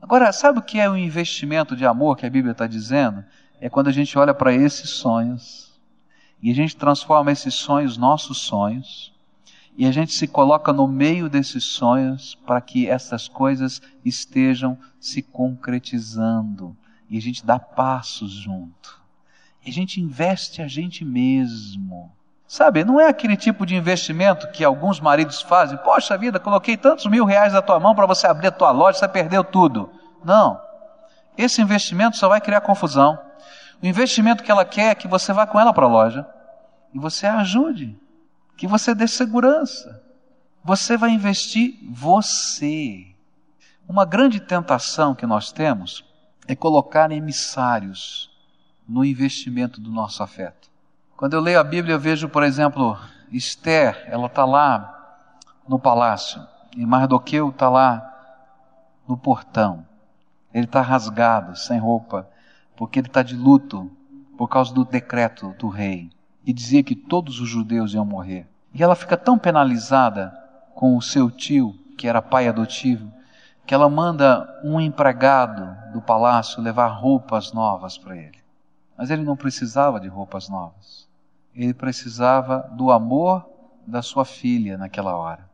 Agora, 0.00 0.30
sabe 0.32 0.58
o 0.58 0.62
que 0.62 0.78
é 0.78 0.88
o 0.88 0.96
investimento 0.96 1.74
de 1.74 1.86
amor 1.86 2.16
que 2.16 2.26
a 2.26 2.30
Bíblia 2.30 2.52
está 2.52 2.66
dizendo? 2.66 3.24
é 3.60 3.68
quando 3.68 3.88
a 3.88 3.92
gente 3.92 4.18
olha 4.18 4.34
para 4.34 4.52
esses 4.52 4.90
sonhos 4.90 5.65
e 6.46 6.50
a 6.52 6.54
gente 6.54 6.76
transforma 6.76 7.32
esses 7.32 7.54
sonhos 7.54 7.96
nossos 7.96 8.38
sonhos 8.38 9.12
e 9.76 9.84
a 9.84 9.90
gente 9.90 10.12
se 10.12 10.28
coloca 10.28 10.72
no 10.72 10.86
meio 10.86 11.28
desses 11.28 11.64
sonhos 11.64 12.36
para 12.46 12.60
que 12.60 12.88
essas 12.88 13.26
coisas 13.26 13.82
estejam 14.04 14.78
se 15.00 15.22
concretizando 15.22 16.76
e 17.10 17.18
a 17.18 17.20
gente 17.20 17.44
dá 17.44 17.58
passos 17.58 18.30
junto. 18.30 19.02
E 19.64 19.70
a 19.70 19.72
gente 19.72 20.00
investe 20.00 20.62
a 20.62 20.68
gente 20.68 21.04
mesmo. 21.04 22.12
Sabe, 22.46 22.84
não 22.84 23.00
é 23.00 23.08
aquele 23.08 23.36
tipo 23.36 23.66
de 23.66 23.74
investimento 23.74 24.48
que 24.52 24.62
alguns 24.62 25.00
maridos 25.00 25.42
fazem. 25.42 25.76
Poxa 25.78 26.16
vida, 26.16 26.38
coloquei 26.38 26.76
tantos 26.76 27.06
mil 27.06 27.24
reais 27.24 27.54
na 27.54 27.60
tua 27.60 27.80
mão 27.80 27.92
para 27.92 28.06
você 28.06 28.24
abrir 28.24 28.46
a 28.46 28.52
tua 28.52 28.70
loja, 28.70 29.00
você 29.00 29.08
perdeu 29.08 29.42
tudo. 29.42 29.90
Não. 30.24 30.60
Esse 31.36 31.60
investimento 31.60 32.16
só 32.16 32.28
vai 32.28 32.40
criar 32.40 32.60
confusão. 32.60 33.18
O 33.82 33.86
investimento 33.86 34.44
que 34.44 34.50
ela 34.52 34.64
quer 34.64 34.92
é 34.92 34.94
que 34.94 35.08
você 35.08 35.32
vá 35.32 35.44
com 35.44 35.58
ela 35.58 35.74
para 35.74 35.86
a 35.86 35.88
loja 35.88 36.35
e 36.96 36.98
você 36.98 37.26
ajude, 37.26 37.94
que 38.56 38.66
você 38.66 38.94
dê 38.94 39.06
segurança. 39.06 40.02
Você 40.64 40.96
vai 40.96 41.10
investir 41.10 41.78
você. 41.90 43.14
Uma 43.86 44.06
grande 44.06 44.40
tentação 44.40 45.14
que 45.14 45.26
nós 45.26 45.52
temos 45.52 46.02
é 46.48 46.56
colocar 46.56 47.12
emissários 47.12 48.30
no 48.88 49.04
investimento 49.04 49.78
do 49.78 49.90
nosso 49.90 50.22
afeto. 50.22 50.70
Quando 51.18 51.34
eu 51.34 51.40
leio 51.40 51.60
a 51.60 51.64
Bíblia, 51.64 51.96
eu 51.96 52.00
vejo, 52.00 52.30
por 52.30 52.42
exemplo, 52.42 52.98
Esther, 53.30 54.06
ela 54.08 54.24
está 54.24 54.46
lá 54.46 55.20
no 55.68 55.78
palácio, 55.78 56.40
e 56.74 56.86
Mardoqueu 56.86 57.50
está 57.50 57.68
lá 57.68 58.10
no 59.06 59.18
portão. 59.18 59.86
Ele 60.50 60.64
está 60.64 60.80
rasgado, 60.80 61.54
sem 61.56 61.78
roupa 61.78 62.26
porque 62.74 63.00
ele 63.00 63.08
está 63.08 63.22
de 63.22 63.34
luto 63.34 63.90
por 64.36 64.48
causa 64.48 64.72
do 64.72 64.84
decreto 64.84 65.54
do 65.58 65.68
rei, 65.68 66.10
e 66.46 66.52
dizia 66.52 66.82
que 66.82 66.94
todos 66.94 67.40
os 67.40 67.48
judeus 67.48 67.92
iam 67.92 68.06
morrer. 68.06 68.46
E 68.72 68.82
ela 68.82 68.94
fica 68.94 69.16
tão 69.16 69.36
penalizada 69.36 70.32
com 70.74 70.96
o 70.96 71.02
seu 71.02 71.30
tio, 71.30 71.74
que 71.98 72.06
era 72.06 72.22
pai 72.22 72.46
adotivo, 72.46 73.12
que 73.66 73.74
ela 73.74 73.90
manda 73.90 74.48
um 74.62 74.80
empregado 74.80 75.92
do 75.92 76.00
palácio 76.00 76.62
levar 76.62 76.86
roupas 76.86 77.52
novas 77.52 77.98
para 77.98 78.16
ele. 78.16 78.38
Mas 78.96 79.10
ele 79.10 79.24
não 79.24 79.36
precisava 79.36 79.98
de 79.98 80.06
roupas 80.06 80.48
novas. 80.48 81.08
Ele 81.52 81.74
precisava 81.74 82.70
do 82.72 82.92
amor 82.92 83.44
da 83.84 84.00
sua 84.00 84.24
filha 84.24 84.78
naquela 84.78 85.16
hora. 85.16 85.50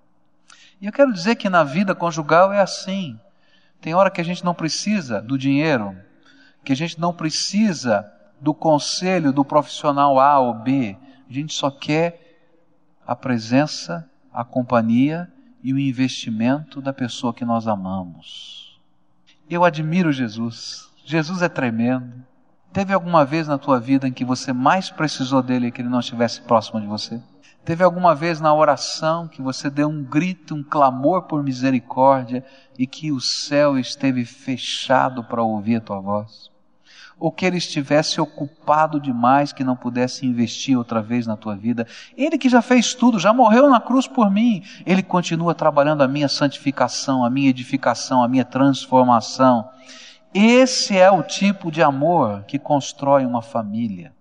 E 0.81 0.87
eu 0.87 0.93
quero 0.93 1.13
dizer 1.13 1.37
que 1.37 1.49
na 1.49 1.65
vida 1.65 1.95
conjugal 1.95 2.53
é 2.53 2.61
assim. 2.61 3.19
Tem 3.81 3.95
hora 3.95 4.11
que 4.11 4.21
a 4.21 4.25
gente 4.25 4.45
não 4.45 4.55
precisa 4.55 5.23
do 5.23 5.39
dinheiro 5.39 5.97
que 6.65 6.73
a 6.73 6.77
gente 6.77 7.01
não 7.01 7.13
precisa 7.13 8.11
do 8.43 8.53
conselho 8.53 9.33
do 9.33 9.45
profissional 9.45 10.19
A 10.19 10.41
ou 10.41 10.53
B, 10.53 10.97
a 11.31 11.33
gente 11.33 11.55
só 11.55 11.71
quer 11.71 12.21
a 13.07 13.15
presença, 13.15 14.11
a 14.33 14.45
companhia 14.45 15.33
e 15.63 15.73
o 15.73 15.79
investimento 15.79 16.83
da 16.83 16.93
pessoa 16.93 17.33
que 17.33 17.45
nós 17.45 17.69
amamos. 17.69 18.81
Eu 19.49 19.65
admiro 19.65 20.13
Jesus. 20.13 20.91
Jesus 21.05 21.41
é 21.41 21.49
tremendo. 21.49 22.13
Teve 22.73 22.93
alguma 22.93 23.25
vez 23.25 23.47
na 23.47 23.59
tua 23.59 23.79
vida 23.79 24.09
em 24.09 24.13
que 24.13 24.25
você 24.25 24.53
mais 24.53 24.91
precisou 24.91 25.41
dele 25.41 25.69
e 25.69 25.73
que 25.73 25.81
ele 25.81 25.89
não 25.89 26.01
estivesse 26.01 26.43
próximo 26.43 26.81
de 26.81 26.87
você? 26.87 27.23
Teve 27.65 27.85
alguma 27.85 28.13
vez 28.13 28.41
na 28.41 28.53
oração 28.53 29.29
que 29.29 29.41
você 29.41 29.71
deu 29.71 29.89
um 29.89 30.03
grito, 30.03 30.53
um 30.53 30.65
clamor 30.65 31.23
por 31.23 31.45
misericórdia 31.45 32.45
e 32.77 32.89
que 32.89 33.13
o 33.13 33.21
céu 33.21 33.79
esteve 33.79 34.25
fechado 34.25 35.23
para 35.23 35.45
ouvir 35.45 35.77
a 35.77 35.81
tua 35.81 36.01
voz? 36.01 36.52
Ou 37.23 37.31
que 37.31 37.47
ele 37.47 37.57
estivesse 37.57 38.21
ocupado 38.21 38.99
demais 38.99 39.53
que 39.53 39.63
não 39.63 39.77
pudesse 39.77 40.27
investir 40.27 40.77
outra 40.77 41.01
vez 41.01 41.25
na 41.25 41.37
tua 41.37 41.55
vida. 41.55 41.87
Ele 42.17 42.37
que 42.37 42.49
já 42.49 42.61
fez 42.61 42.95
tudo, 42.95 43.21
já 43.21 43.33
morreu 43.33 43.71
na 43.71 43.81
cruz 43.81 44.09
por 44.09 44.29
mim, 44.29 44.65
ele 44.85 45.05
continua 45.05 45.55
trabalhando 45.55 46.03
a 46.03 46.09
minha 46.09 46.27
santificação, 46.27 47.25
a 47.25 47.31
minha 47.31 47.49
edificação, 47.49 48.25
a 48.25 48.29
minha 48.29 48.45
transformação. 48.45 49.71
Esse 50.35 50.99
é 50.99 51.13
o 51.13 51.23
tipo 51.23 51.71
de 51.71 51.81
amor 51.81 52.43
que 52.43 52.59
constrói 52.59 53.25
uma 53.25 53.41
família. 53.41 54.13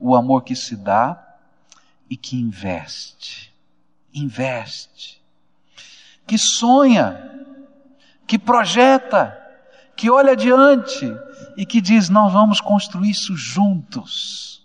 O 0.00 0.16
amor 0.16 0.42
que 0.42 0.56
se 0.56 0.74
dá 0.74 1.24
e 2.10 2.16
que 2.16 2.36
investe. 2.36 3.54
Investe. 4.12 5.22
Que 6.26 6.36
sonha, 6.36 7.38
que 8.26 8.36
projeta, 8.36 9.41
que 10.02 10.10
olha 10.10 10.32
adiante 10.32 11.16
e 11.56 11.64
que 11.64 11.80
diz: 11.80 12.08
Nós 12.08 12.32
vamos 12.32 12.60
construir 12.60 13.10
isso 13.10 13.36
juntos. 13.36 14.60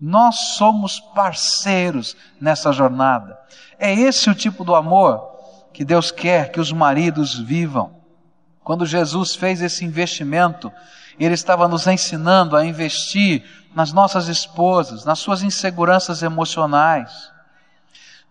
Nós 0.00 0.54
somos 0.56 1.00
parceiros 1.00 2.16
nessa 2.40 2.72
jornada. 2.72 3.36
É 3.80 3.92
esse 3.92 4.30
o 4.30 4.34
tipo 4.34 4.62
do 4.62 4.76
amor 4.76 5.28
que 5.72 5.84
Deus 5.84 6.12
quer 6.12 6.52
que 6.52 6.60
os 6.60 6.70
maridos 6.70 7.36
vivam. 7.36 7.96
Quando 8.62 8.86
Jesus 8.86 9.34
fez 9.34 9.60
esse 9.60 9.84
investimento, 9.84 10.72
Ele 11.18 11.34
estava 11.34 11.66
nos 11.66 11.88
ensinando 11.88 12.56
a 12.56 12.64
investir 12.64 13.42
nas 13.74 13.92
nossas 13.92 14.28
esposas, 14.28 15.04
nas 15.04 15.18
suas 15.18 15.42
inseguranças 15.42 16.22
emocionais, 16.22 17.32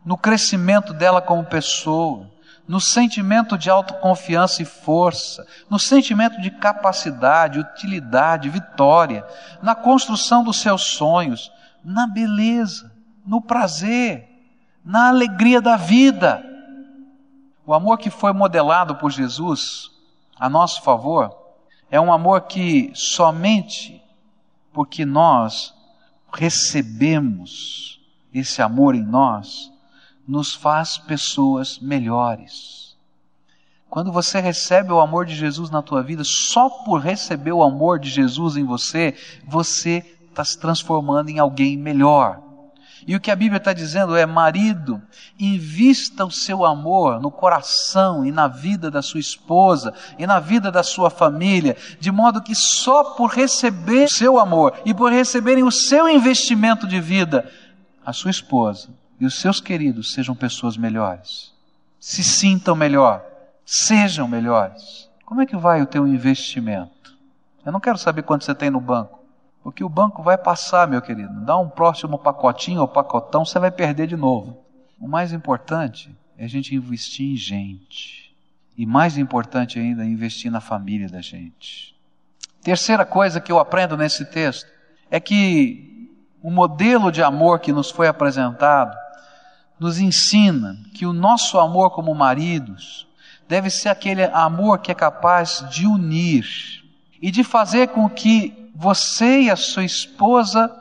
no 0.05 0.15
crescimento 0.15 0.93
dela 0.93 1.21
como 1.21 1.43
pessoa, 1.43 2.31
no 2.67 2.79
sentimento 2.79 3.57
de 3.57 3.69
autoconfiança 3.69 4.61
e 4.61 4.65
força, 4.65 5.45
no 5.69 5.77
sentimento 5.77 6.41
de 6.41 6.49
capacidade, 6.49 7.59
utilidade, 7.59 8.49
vitória, 8.49 9.25
na 9.61 9.75
construção 9.75 10.43
dos 10.43 10.59
seus 10.59 10.81
sonhos, 10.81 11.51
na 11.83 12.07
beleza, 12.07 12.91
no 13.25 13.41
prazer, 13.41 14.27
na 14.83 15.09
alegria 15.09 15.61
da 15.61 15.75
vida. 15.75 16.43
O 17.65 17.73
amor 17.73 17.97
que 17.97 18.09
foi 18.09 18.33
modelado 18.33 18.95
por 18.95 19.11
Jesus 19.11 19.91
a 20.39 20.49
nosso 20.49 20.81
favor 20.81 21.35
é 21.89 21.99
um 21.99 22.11
amor 22.11 22.41
que 22.41 22.91
somente 22.93 24.03
porque 24.73 25.05
nós 25.05 25.73
recebemos 26.33 28.01
esse 28.33 28.61
amor 28.61 28.93
em 28.93 29.03
nós, 29.03 29.71
nos 30.27 30.53
faz 30.53 30.97
pessoas 30.97 31.79
melhores. 31.79 32.95
Quando 33.89 34.11
você 34.11 34.39
recebe 34.39 34.91
o 34.91 34.99
amor 34.99 35.25
de 35.25 35.35
Jesus 35.35 35.69
na 35.69 35.81
tua 35.81 36.03
vida, 36.03 36.23
só 36.23 36.69
por 36.69 36.99
receber 36.99 37.53
o 37.53 37.63
amor 37.63 37.99
de 37.99 38.09
Jesus 38.09 38.57
em 38.57 38.65
você, 38.65 39.15
você 39.47 40.03
está 40.27 40.43
se 40.43 40.59
transformando 40.59 41.29
em 41.29 41.39
alguém 41.39 41.77
melhor. 41.77 42.41
E 43.07 43.15
o 43.15 43.19
que 43.19 43.29
a 43.29 43.35
Bíblia 43.35 43.57
está 43.57 43.71
dizendo 43.71 44.15
é: 44.15 44.25
marido, 44.25 45.01
invista 45.39 46.25
o 46.25 46.31
seu 46.31 46.65
amor 46.65 47.21
no 47.21 47.29
coração 47.29 48.25
e 48.25 48.31
na 48.31 48.47
vida 48.47 48.89
da 48.89 49.01
sua 49.01 49.19
esposa 49.19 49.93
e 50.17 50.25
na 50.25 50.39
vida 50.39 50.71
da 50.71 50.81
sua 50.81 51.09
família, 51.09 51.77
de 51.99 52.11
modo 52.11 52.41
que 52.41 52.55
só 52.55 53.15
por 53.15 53.29
receber 53.29 54.05
o 54.05 54.11
seu 54.11 54.39
amor 54.39 54.73
e 54.83 54.93
por 54.93 55.11
receberem 55.11 55.63
o 55.63 55.71
seu 55.71 56.09
investimento 56.09 56.87
de 56.87 56.99
vida, 56.99 57.49
a 58.03 58.11
sua 58.11 58.31
esposa 58.31 58.89
e 59.19 59.25
os 59.25 59.39
seus 59.39 59.61
queridos 59.61 60.13
sejam 60.13 60.35
pessoas 60.35 60.77
melhores, 60.77 61.53
se 61.99 62.23
sintam 62.23 62.75
melhor, 62.75 63.25
sejam 63.65 64.27
melhores. 64.27 65.09
Como 65.25 65.41
é 65.41 65.45
que 65.45 65.57
vai 65.57 65.81
o 65.81 65.87
teu 65.87 66.07
investimento? 66.07 67.17
Eu 67.65 67.71
não 67.71 67.79
quero 67.79 67.97
saber 67.97 68.23
quanto 68.23 68.45
você 68.45 68.53
tem 68.53 68.69
no 68.69 68.79
banco. 68.79 69.19
Porque 69.63 69.83
o 69.83 69.89
banco 69.89 70.21
vai 70.21 70.37
passar, 70.37 70.87
meu 70.87 71.01
querido. 71.01 71.41
Dá 71.41 71.57
um 71.57 71.67
próximo 71.67 72.19
pacotinho 72.19 72.81
ou 72.81 72.87
pacotão, 72.87 73.43
você 73.43 73.57
vai 73.57 73.71
perder 73.71 74.05
de 74.05 74.15
novo. 74.15 74.59
O 74.99 75.07
mais 75.07 75.33
importante 75.33 76.15
é 76.37 76.45
a 76.45 76.47
gente 76.47 76.75
investir 76.75 77.33
em 77.33 77.35
gente. 77.35 78.35
E 78.77 78.85
mais 78.85 79.17
importante 79.17 79.79
ainda, 79.79 80.03
é 80.03 80.05
investir 80.05 80.51
na 80.51 80.61
família 80.61 81.09
da 81.09 81.21
gente. 81.21 81.95
Terceira 82.61 83.03
coisa 83.05 83.41
que 83.41 83.51
eu 83.51 83.57
aprendo 83.57 83.97
nesse 83.97 84.25
texto 84.25 84.69
é 85.09 85.19
que 85.19 86.11
o 86.43 86.51
modelo 86.51 87.11
de 87.11 87.23
amor 87.23 87.59
que 87.59 87.71
nos 87.71 87.89
foi 87.89 88.07
apresentado 88.07 88.95
nos 89.79 89.99
ensina 89.99 90.77
que 90.93 91.05
o 91.05 91.13
nosso 91.13 91.59
amor 91.59 91.91
como 91.91 92.13
maridos 92.15 93.07
deve 93.47 93.69
ser 93.69 93.89
aquele 93.89 94.23
amor 94.23 94.79
que 94.79 94.91
é 94.91 94.95
capaz 94.95 95.65
de 95.69 95.85
unir 95.85 96.45
e 97.21 97.29
de 97.31 97.43
fazer 97.43 97.89
com 97.89 98.09
que 98.09 98.71
você 98.75 99.43
e 99.43 99.49
a 99.49 99.55
sua 99.55 99.83
esposa 99.83 100.73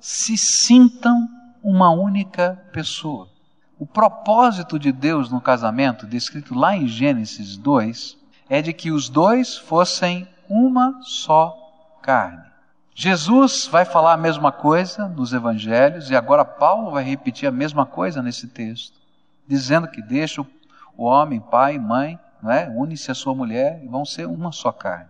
se 0.00 0.36
sintam 0.36 1.28
uma 1.62 1.90
única 1.90 2.62
pessoa. 2.72 3.28
O 3.78 3.86
propósito 3.86 4.78
de 4.78 4.92
Deus 4.92 5.30
no 5.30 5.40
casamento, 5.40 6.06
descrito 6.06 6.54
lá 6.54 6.76
em 6.76 6.86
Gênesis 6.86 7.56
2, 7.56 8.16
é 8.48 8.62
de 8.62 8.72
que 8.72 8.90
os 8.90 9.08
dois 9.08 9.56
fossem 9.56 10.28
uma 10.48 11.00
só 11.02 11.56
carne. 12.02 12.53
Jesus 12.94 13.66
vai 13.66 13.84
falar 13.84 14.12
a 14.12 14.16
mesma 14.16 14.52
coisa 14.52 15.08
nos 15.08 15.32
evangelhos 15.32 16.10
e 16.10 16.16
agora 16.16 16.44
Paulo 16.44 16.92
vai 16.92 17.02
repetir 17.02 17.48
a 17.48 17.52
mesma 17.52 17.84
coisa 17.84 18.22
nesse 18.22 18.46
texto, 18.46 18.96
dizendo 19.48 19.88
que 19.88 20.00
deixa 20.00 20.40
o 20.96 21.04
homem, 21.04 21.40
pai, 21.40 21.76
mãe, 21.76 22.18
é? 22.46 22.68
une-se 22.68 23.10
a 23.10 23.14
sua 23.14 23.34
mulher 23.34 23.80
e 23.82 23.88
vão 23.88 24.04
ser 24.04 24.26
uma 24.26 24.52
só 24.52 24.70
carne. 24.70 25.08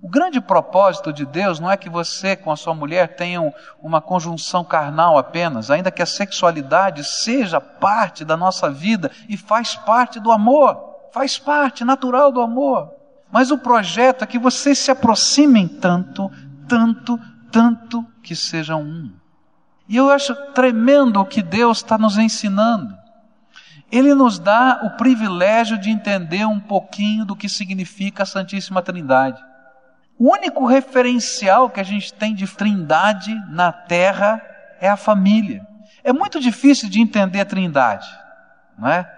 O 0.00 0.08
grande 0.08 0.40
propósito 0.40 1.12
de 1.12 1.26
Deus 1.26 1.58
não 1.58 1.68
é 1.68 1.76
que 1.76 1.90
você 1.90 2.36
com 2.36 2.52
a 2.52 2.56
sua 2.56 2.72
mulher 2.72 3.16
tenham 3.16 3.52
uma 3.82 4.00
conjunção 4.00 4.62
carnal 4.62 5.18
apenas, 5.18 5.72
ainda 5.72 5.90
que 5.90 6.02
a 6.02 6.06
sexualidade 6.06 7.02
seja 7.02 7.60
parte 7.60 8.24
da 8.24 8.36
nossa 8.36 8.70
vida 8.70 9.10
e 9.28 9.36
faz 9.36 9.74
parte 9.74 10.20
do 10.20 10.30
amor, 10.30 10.78
faz 11.12 11.36
parte 11.36 11.84
natural 11.84 12.30
do 12.30 12.40
amor. 12.40 12.92
Mas 13.30 13.50
o 13.50 13.58
projeto 13.58 14.22
é 14.22 14.26
que 14.26 14.38
vocês 14.38 14.78
se 14.78 14.90
aproximem 14.90 15.66
tanto, 15.66 16.30
tanto, 16.68 17.18
tanto 17.50 18.06
que 18.22 18.36
sejam 18.36 18.82
um. 18.82 19.12
E 19.88 19.96
eu 19.96 20.10
acho 20.10 20.34
tremendo 20.52 21.18
o 21.18 21.24
que 21.24 21.42
Deus 21.42 21.78
está 21.78 21.96
nos 21.96 22.18
ensinando. 22.18 22.96
Ele 23.90 24.14
nos 24.14 24.38
dá 24.38 24.80
o 24.82 24.90
privilégio 24.90 25.78
de 25.78 25.90
entender 25.90 26.46
um 26.46 26.60
pouquinho 26.60 27.24
do 27.24 27.34
que 27.34 27.48
significa 27.48 28.22
a 28.22 28.26
Santíssima 28.26 28.82
Trindade. 28.82 29.42
O 30.18 30.32
único 30.32 30.66
referencial 30.66 31.70
que 31.70 31.80
a 31.80 31.84
gente 31.84 32.12
tem 32.12 32.34
de 32.34 32.46
trindade 32.46 33.34
na 33.48 33.72
terra 33.72 34.42
é 34.80 34.88
a 34.88 34.96
família. 34.96 35.66
É 36.04 36.12
muito 36.12 36.38
difícil 36.38 36.88
de 36.88 37.00
entender 37.00 37.40
a 37.40 37.44
trindade, 37.44 38.06
não 38.76 38.88
é? 38.88 39.17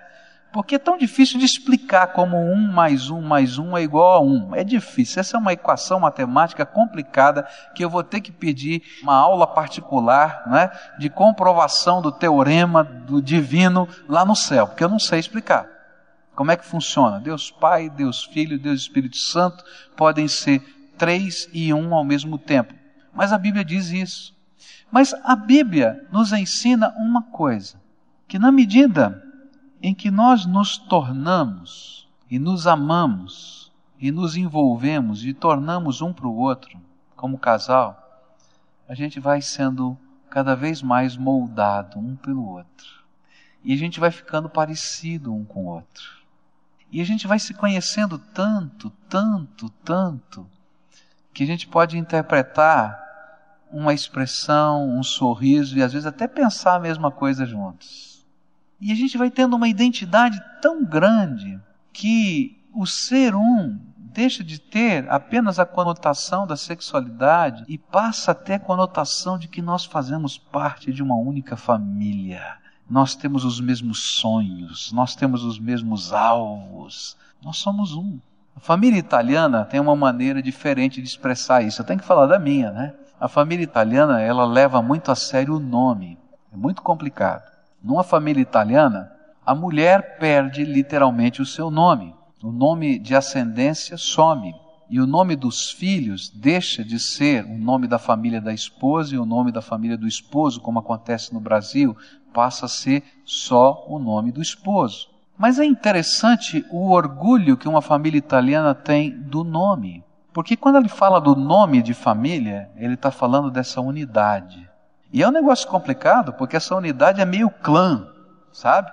Porque 0.52 0.74
é 0.74 0.78
tão 0.78 0.98
difícil 0.98 1.38
de 1.38 1.44
explicar 1.44 2.08
como 2.08 2.36
um 2.36 2.72
mais 2.72 3.08
um 3.08 3.20
mais 3.20 3.56
um 3.56 3.76
é 3.76 3.82
igual 3.82 4.14
a 4.14 4.20
um. 4.20 4.54
É 4.54 4.64
difícil. 4.64 5.20
Essa 5.20 5.36
é 5.36 5.40
uma 5.40 5.52
equação 5.52 6.00
matemática 6.00 6.66
complicada 6.66 7.46
que 7.74 7.84
eu 7.84 7.90
vou 7.90 8.02
ter 8.02 8.20
que 8.20 8.32
pedir 8.32 8.82
uma 9.02 9.14
aula 9.14 9.46
particular 9.46 10.42
não 10.46 10.56
é? 10.56 10.70
de 10.98 11.08
comprovação 11.08 12.02
do 12.02 12.10
teorema 12.10 12.82
do 12.82 13.22
divino 13.22 13.88
lá 14.08 14.24
no 14.24 14.34
céu, 14.34 14.66
porque 14.66 14.82
eu 14.82 14.88
não 14.88 14.98
sei 14.98 15.20
explicar. 15.20 15.66
Como 16.34 16.50
é 16.50 16.56
que 16.56 16.64
funciona? 16.64 17.20
Deus 17.20 17.50
Pai, 17.50 17.88
Deus 17.88 18.24
Filho, 18.24 18.58
Deus 18.58 18.80
Espírito 18.80 19.18
Santo 19.18 19.62
podem 19.96 20.26
ser 20.26 20.60
três 20.98 21.48
e 21.52 21.72
um 21.72 21.94
ao 21.94 22.04
mesmo 22.04 22.38
tempo. 22.38 22.74
Mas 23.12 23.32
a 23.32 23.38
Bíblia 23.38 23.64
diz 23.64 23.90
isso. 23.90 24.34
Mas 24.90 25.14
a 25.24 25.36
Bíblia 25.36 26.06
nos 26.10 26.32
ensina 26.32 26.92
uma 26.96 27.22
coisa: 27.22 27.80
que 28.26 28.38
na 28.38 28.50
medida 28.50 29.29
em 29.82 29.94
que 29.94 30.10
nós 30.10 30.44
nos 30.44 30.76
tornamos 30.76 32.08
e 32.30 32.38
nos 32.38 32.66
amamos 32.66 33.72
e 33.98 34.10
nos 34.10 34.36
envolvemos 34.36 35.24
e 35.24 35.32
tornamos 35.32 36.02
um 36.02 36.12
para 36.12 36.26
o 36.26 36.36
outro 36.36 36.78
como 37.16 37.38
casal, 37.38 37.96
a 38.88 38.94
gente 38.94 39.20
vai 39.20 39.42
sendo 39.42 39.96
cada 40.28 40.54
vez 40.54 40.82
mais 40.82 41.16
moldado 41.16 41.98
um 41.98 42.16
pelo 42.16 42.46
outro. 42.46 43.00
E 43.62 43.74
a 43.74 43.76
gente 43.76 44.00
vai 44.00 44.10
ficando 44.10 44.48
parecido 44.48 45.34
um 45.34 45.44
com 45.44 45.64
o 45.64 45.68
outro. 45.68 46.20
E 46.90 47.00
a 47.00 47.04
gente 47.04 47.26
vai 47.26 47.38
se 47.38 47.52
conhecendo 47.52 48.18
tanto, 48.18 48.90
tanto, 49.08 49.68
tanto, 49.84 50.46
que 51.32 51.44
a 51.44 51.46
gente 51.46 51.68
pode 51.68 51.98
interpretar 51.98 52.98
uma 53.70 53.94
expressão, 53.94 54.88
um 54.88 55.02
sorriso 55.02 55.76
e 55.78 55.82
às 55.82 55.92
vezes 55.92 56.06
até 56.06 56.26
pensar 56.26 56.74
a 56.74 56.80
mesma 56.80 57.12
coisa 57.12 57.46
juntos. 57.46 58.09
E 58.80 58.90
a 58.92 58.94
gente 58.94 59.18
vai 59.18 59.30
tendo 59.30 59.56
uma 59.56 59.68
identidade 59.68 60.40
tão 60.62 60.84
grande 60.84 61.60
que 61.92 62.64
o 62.74 62.86
ser 62.86 63.34
um 63.34 63.78
deixa 64.12 64.42
de 64.42 64.58
ter 64.58 65.08
apenas 65.10 65.58
a 65.58 65.66
conotação 65.66 66.46
da 66.46 66.56
sexualidade 66.56 67.64
e 67.68 67.78
passa 67.78 68.32
a 68.32 68.34
ter 68.34 68.54
a 68.54 68.58
conotação 68.58 69.38
de 69.38 69.48
que 69.48 69.62
nós 69.62 69.84
fazemos 69.84 70.36
parte 70.36 70.92
de 70.92 71.02
uma 71.02 71.14
única 71.14 71.56
família. 71.56 72.58
Nós 72.88 73.14
temos 73.14 73.44
os 73.44 73.60
mesmos 73.60 74.00
sonhos, 74.00 74.90
nós 74.92 75.14
temos 75.14 75.44
os 75.44 75.58
mesmos 75.58 76.12
alvos, 76.12 77.16
nós 77.42 77.58
somos 77.58 77.94
um. 77.94 78.18
A 78.56 78.60
família 78.60 78.98
italiana 78.98 79.64
tem 79.64 79.78
uma 79.78 79.94
maneira 79.94 80.42
diferente 80.42 81.00
de 81.00 81.06
expressar 81.06 81.62
isso. 81.62 81.80
Eu 81.80 81.86
tenho 81.86 82.00
que 82.00 82.06
falar 82.06 82.26
da 82.26 82.38
minha, 82.38 82.72
né? 82.72 82.94
A 83.20 83.28
família 83.28 83.62
italiana, 83.62 84.20
ela 84.20 84.44
leva 84.44 84.82
muito 84.82 85.12
a 85.12 85.14
sério 85.14 85.56
o 85.56 85.60
nome. 85.60 86.18
É 86.52 86.56
muito 86.56 86.82
complicado. 86.82 87.49
Numa 87.82 88.04
família 88.04 88.42
italiana, 88.42 89.10
a 89.44 89.54
mulher 89.54 90.18
perde 90.18 90.64
literalmente 90.64 91.40
o 91.40 91.46
seu 91.46 91.70
nome. 91.70 92.14
O 92.42 92.52
nome 92.52 92.98
de 92.98 93.14
ascendência 93.14 93.96
some. 93.96 94.54
E 94.88 95.00
o 95.00 95.06
nome 95.06 95.36
dos 95.36 95.70
filhos 95.70 96.28
deixa 96.28 96.84
de 96.84 96.98
ser 96.98 97.44
o 97.44 97.56
nome 97.56 97.86
da 97.86 97.98
família 97.98 98.40
da 98.40 98.52
esposa 98.52 99.14
e 99.14 99.18
o 99.18 99.24
nome 99.24 99.52
da 99.52 99.62
família 99.62 99.96
do 99.96 100.06
esposo, 100.06 100.60
como 100.60 100.78
acontece 100.78 101.32
no 101.32 101.40
Brasil, 101.40 101.96
passa 102.32 102.66
a 102.66 102.68
ser 102.68 103.02
só 103.24 103.84
o 103.88 103.98
nome 103.98 104.32
do 104.32 104.42
esposo. 104.42 105.08
Mas 105.38 105.58
é 105.58 105.64
interessante 105.64 106.64
o 106.70 106.90
orgulho 106.90 107.56
que 107.56 107.68
uma 107.68 107.80
família 107.80 108.18
italiana 108.18 108.74
tem 108.74 109.10
do 109.10 109.42
nome. 109.42 110.04
Porque 110.32 110.56
quando 110.56 110.76
ele 110.76 110.88
fala 110.88 111.20
do 111.20 111.34
nome 111.34 111.82
de 111.82 111.94
família, 111.94 112.70
ele 112.76 112.94
está 112.94 113.10
falando 113.10 113.50
dessa 113.50 113.80
unidade. 113.80 114.69
E 115.12 115.22
é 115.22 115.28
um 115.28 115.32
negócio 115.32 115.68
complicado, 115.68 116.32
porque 116.32 116.56
essa 116.56 116.74
unidade 116.76 117.20
é 117.20 117.24
meio 117.24 117.50
clã, 117.50 118.06
sabe? 118.52 118.90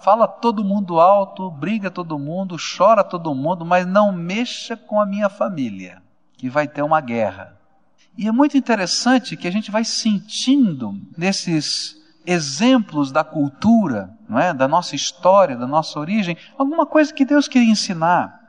Fala 0.00 0.26
todo 0.26 0.64
mundo 0.64 0.98
alto, 0.98 1.50
briga 1.50 1.90
todo 1.90 2.18
mundo, 2.18 2.56
chora 2.56 3.04
todo 3.04 3.34
mundo, 3.34 3.64
mas 3.64 3.86
não 3.86 4.10
mexa 4.10 4.76
com 4.76 5.00
a 5.00 5.06
minha 5.06 5.28
família, 5.28 6.02
que 6.36 6.48
vai 6.48 6.66
ter 6.66 6.82
uma 6.82 7.00
guerra. 7.00 7.56
E 8.16 8.26
é 8.26 8.32
muito 8.32 8.56
interessante 8.56 9.36
que 9.36 9.46
a 9.46 9.52
gente 9.52 9.70
vai 9.70 9.84
sentindo 9.84 10.98
nesses 11.16 11.96
exemplos 12.26 13.12
da 13.12 13.22
cultura, 13.22 14.10
não 14.28 14.38
é? 14.38 14.52
da 14.52 14.66
nossa 14.66 14.96
história, 14.96 15.56
da 15.56 15.66
nossa 15.66 15.98
origem, 15.98 16.36
alguma 16.58 16.86
coisa 16.86 17.12
que 17.12 17.24
Deus 17.24 17.46
queria 17.46 17.70
ensinar. 17.70 18.40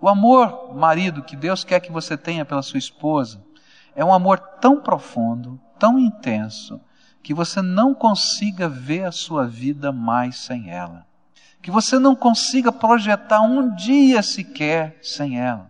O 0.00 0.08
amor, 0.08 0.74
marido, 0.74 1.22
que 1.22 1.36
Deus 1.36 1.64
quer 1.64 1.80
que 1.80 1.92
você 1.92 2.16
tenha 2.16 2.44
pela 2.44 2.62
sua 2.62 2.78
esposa, 2.78 3.42
é 3.94 4.04
um 4.04 4.12
amor 4.12 4.38
tão 4.38 4.80
profundo, 4.80 5.60
tão 5.82 5.98
intenso, 5.98 6.80
que 7.24 7.34
você 7.34 7.60
não 7.60 7.92
consiga 7.92 8.68
ver 8.68 9.02
a 9.02 9.10
sua 9.10 9.48
vida 9.48 9.90
mais 9.90 10.36
sem 10.36 10.70
ela. 10.70 11.04
Que 11.60 11.72
você 11.72 11.98
não 11.98 12.14
consiga 12.14 12.70
projetar 12.70 13.40
um 13.40 13.74
dia 13.74 14.22
sequer 14.22 14.96
sem 15.02 15.40
ela. 15.40 15.68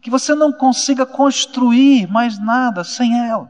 Que 0.00 0.10
você 0.10 0.34
não 0.34 0.52
consiga 0.52 1.06
construir 1.06 2.10
mais 2.10 2.36
nada 2.36 2.82
sem 2.82 3.16
ela. 3.16 3.48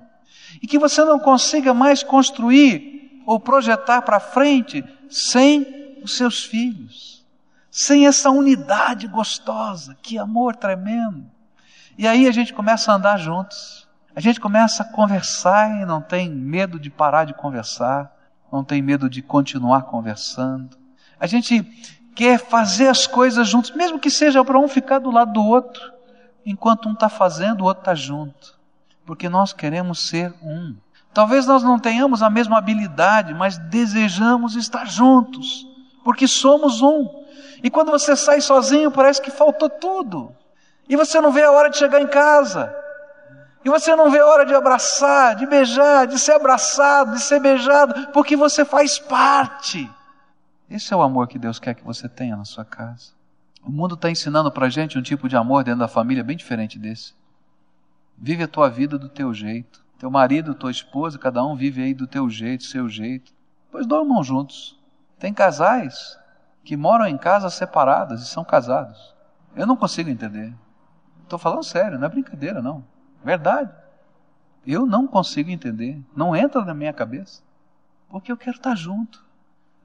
E 0.60 0.66
que 0.66 0.78
você 0.78 1.02
não 1.02 1.18
consiga 1.18 1.72
mais 1.72 2.02
construir 2.02 3.22
ou 3.24 3.40
projetar 3.40 4.02
para 4.02 4.20
frente 4.20 4.84
sem 5.08 5.96
os 6.04 6.18
seus 6.18 6.44
filhos 6.44 7.14
sem 7.74 8.06
essa 8.06 8.30
unidade 8.30 9.08
gostosa, 9.08 9.96
que 10.00 10.16
amor 10.16 10.54
tremendo. 10.54 11.28
E 11.98 12.06
aí 12.06 12.28
a 12.28 12.30
gente 12.30 12.54
começa 12.54 12.92
a 12.92 12.94
andar 12.94 13.16
juntos, 13.16 13.83
a 14.16 14.20
gente 14.20 14.40
começa 14.40 14.82
a 14.82 14.86
conversar 14.86 15.82
e 15.82 15.84
não 15.84 16.00
tem 16.00 16.30
medo 16.30 16.78
de 16.78 16.88
parar 16.88 17.24
de 17.24 17.34
conversar, 17.34 18.14
não 18.52 18.62
tem 18.62 18.80
medo 18.80 19.10
de 19.10 19.20
continuar 19.20 19.82
conversando. 19.82 20.76
A 21.18 21.26
gente 21.26 21.62
quer 22.14 22.38
fazer 22.38 22.86
as 22.86 23.06
coisas 23.06 23.48
juntos, 23.48 23.72
mesmo 23.72 23.98
que 23.98 24.10
seja 24.10 24.44
para 24.44 24.58
um 24.58 24.68
ficar 24.68 25.00
do 25.00 25.10
lado 25.10 25.32
do 25.32 25.44
outro, 25.44 25.92
enquanto 26.46 26.88
um 26.88 26.92
está 26.92 27.08
fazendo, 27.08 27.62
o 27.62 27.64
outro 27.64 27.80
está 27.80 27.94
junto, 27.94 28.56
porque 29.04 29.28
nós 29.28 29.52
queremos 29.52 30.06
ser 30.08 30.32
um. 30.40 30.76
Talvez 31.12 31.46
nós 31.46 31.64
não 31.64 31.78
tenhamos 31.78 32.22
a 32.22 32.30
mesma 32.30 32.58
habilidade, 32.58 33.34
mas 33.34 33.58
desejamos 33.58 34.54
estar 34.54 34.86
juntos, 34.86 35.66
porque 36.04 36.28
somos 36.28 36.82
um. 36.82 37.24
E 37.64 37.70
quando 37.70 37.90
você 37.90 38.14
sai 38.14 38.40
sozinho, 38.40 38.92
parece 38.92 39.20
que 39.20 39.30
faltou 39.30 39.68
tudo. 39.68 40.36
E 40.88 40.94
você 40.96 41.20
não 41.20 41.32
vê 41.32 41.42
a 41.42 41.50
hora 41.50 41.70
de 41.70 41.78
chegar 41.78 42.00
em 42.00 42.06
casa. 42.06 42.83
E 43.64 43.70
você 43.70 43.96
não 43.96 44.10
vê 44.10 44.18
a 44.18 44.26
hora 44.26 44.44
de 44.44 44.54
abraçar, 44.54 45.34
de 45.34 45.46
beijar, 45.46 46.06
de 46.06 46.18
ser 46.18 46.32
abraçado, 46.32 47.12
de 47.12 47.20
ser 47.20 47.40
beijado, 47.40 48.08
porque 48.12 48.36
você 48.36 48.64
faz 48.64 48.98
parte. 48.98 49.90
Esse 50.68 50.92
é 50.92 50.96
o 50.96 51.02
amor 51.02 51.28
que 51.28 51.38
Deus 51.38 51.58
quer 51.58 51.74
que 51.74 51.82
você 51.82 52.08
tenha 52.08 52.36
na 52.36 52.44
sua 52.44 52.64
casa. 52.64 53.12
O 53.64 53.70
mundo 53.70 53.94
está 53.94 54.10
ensinando 54.10 54.52
para 54.52 54.68
gente 54.68 54.98
um 54.98 55.02
tipo 55.02 55.28
de 55.28 55.36
amor 55.36 55.64
dentro 55.64 55.80
da 55.80 55.88
família 55.88 56.22
bem 56.22 56.36
diferente 56.36 56.78
desse. 56.78 57.14
Vive 58.18 58.42
a 58.42 58.48
tua 58.48 58.68
vida 58.68 58.98
do 58.98 59.08
teu 59.08 59.32
jeito. 59.32 59.82
Teu 59.98 60.10
marido, 60.10 60.54
tua 60.54 60.70
esposa, 60.70 61.18
cada 61.18 61.42
um 61.42 61.56
vive 61.56 61.82
aí 61.82 61.94
do 61.94 62.06
teu 62.06 62.28
jeito, 62.28 62.64
seu 62.64 62.86
jeito. 62.86 63.32
Pois 63.70 63.86
dormam 63.86 64.22
juntos. 64.22 64.78
Tem 65.18 65.32
casais 65.32 66.18
que 66.62 66.76
moram 66.76 67.06
em 67.06 67.16
casas 67.16 67.54
separadas 67.54 68.22
e 68.22 68.26
são 68.26 68.44
casados. 68.44 69.14
Eu 69.56 69.66
não 69.66 69.76
consigo 69.76 70.10
entender. 70.10 70.52
Estou 71.22 71.38
falando 71.38 71.64
sério, 71.64 71.98
não 71.98 72.06
é 72.06 72.10
brincadeira, 72.10 72.60
não. 72.60 72.84
Verdade. 73.24 73.70
Eu 74.66 74.86
não 74.86 75.06
consigo 75.06 75.50
entender. 75.50 76.00
Não 76.14 76.36
entra 76.36 76.64
na 76.64 76.74
minha 76.74 76.92
cabeça. 76.92 77.42
Porque 78.08 78.30
eu 78.30 78.36
quero 78.36 78.56
estar 78.56 78.76
junto. 78.76 79.24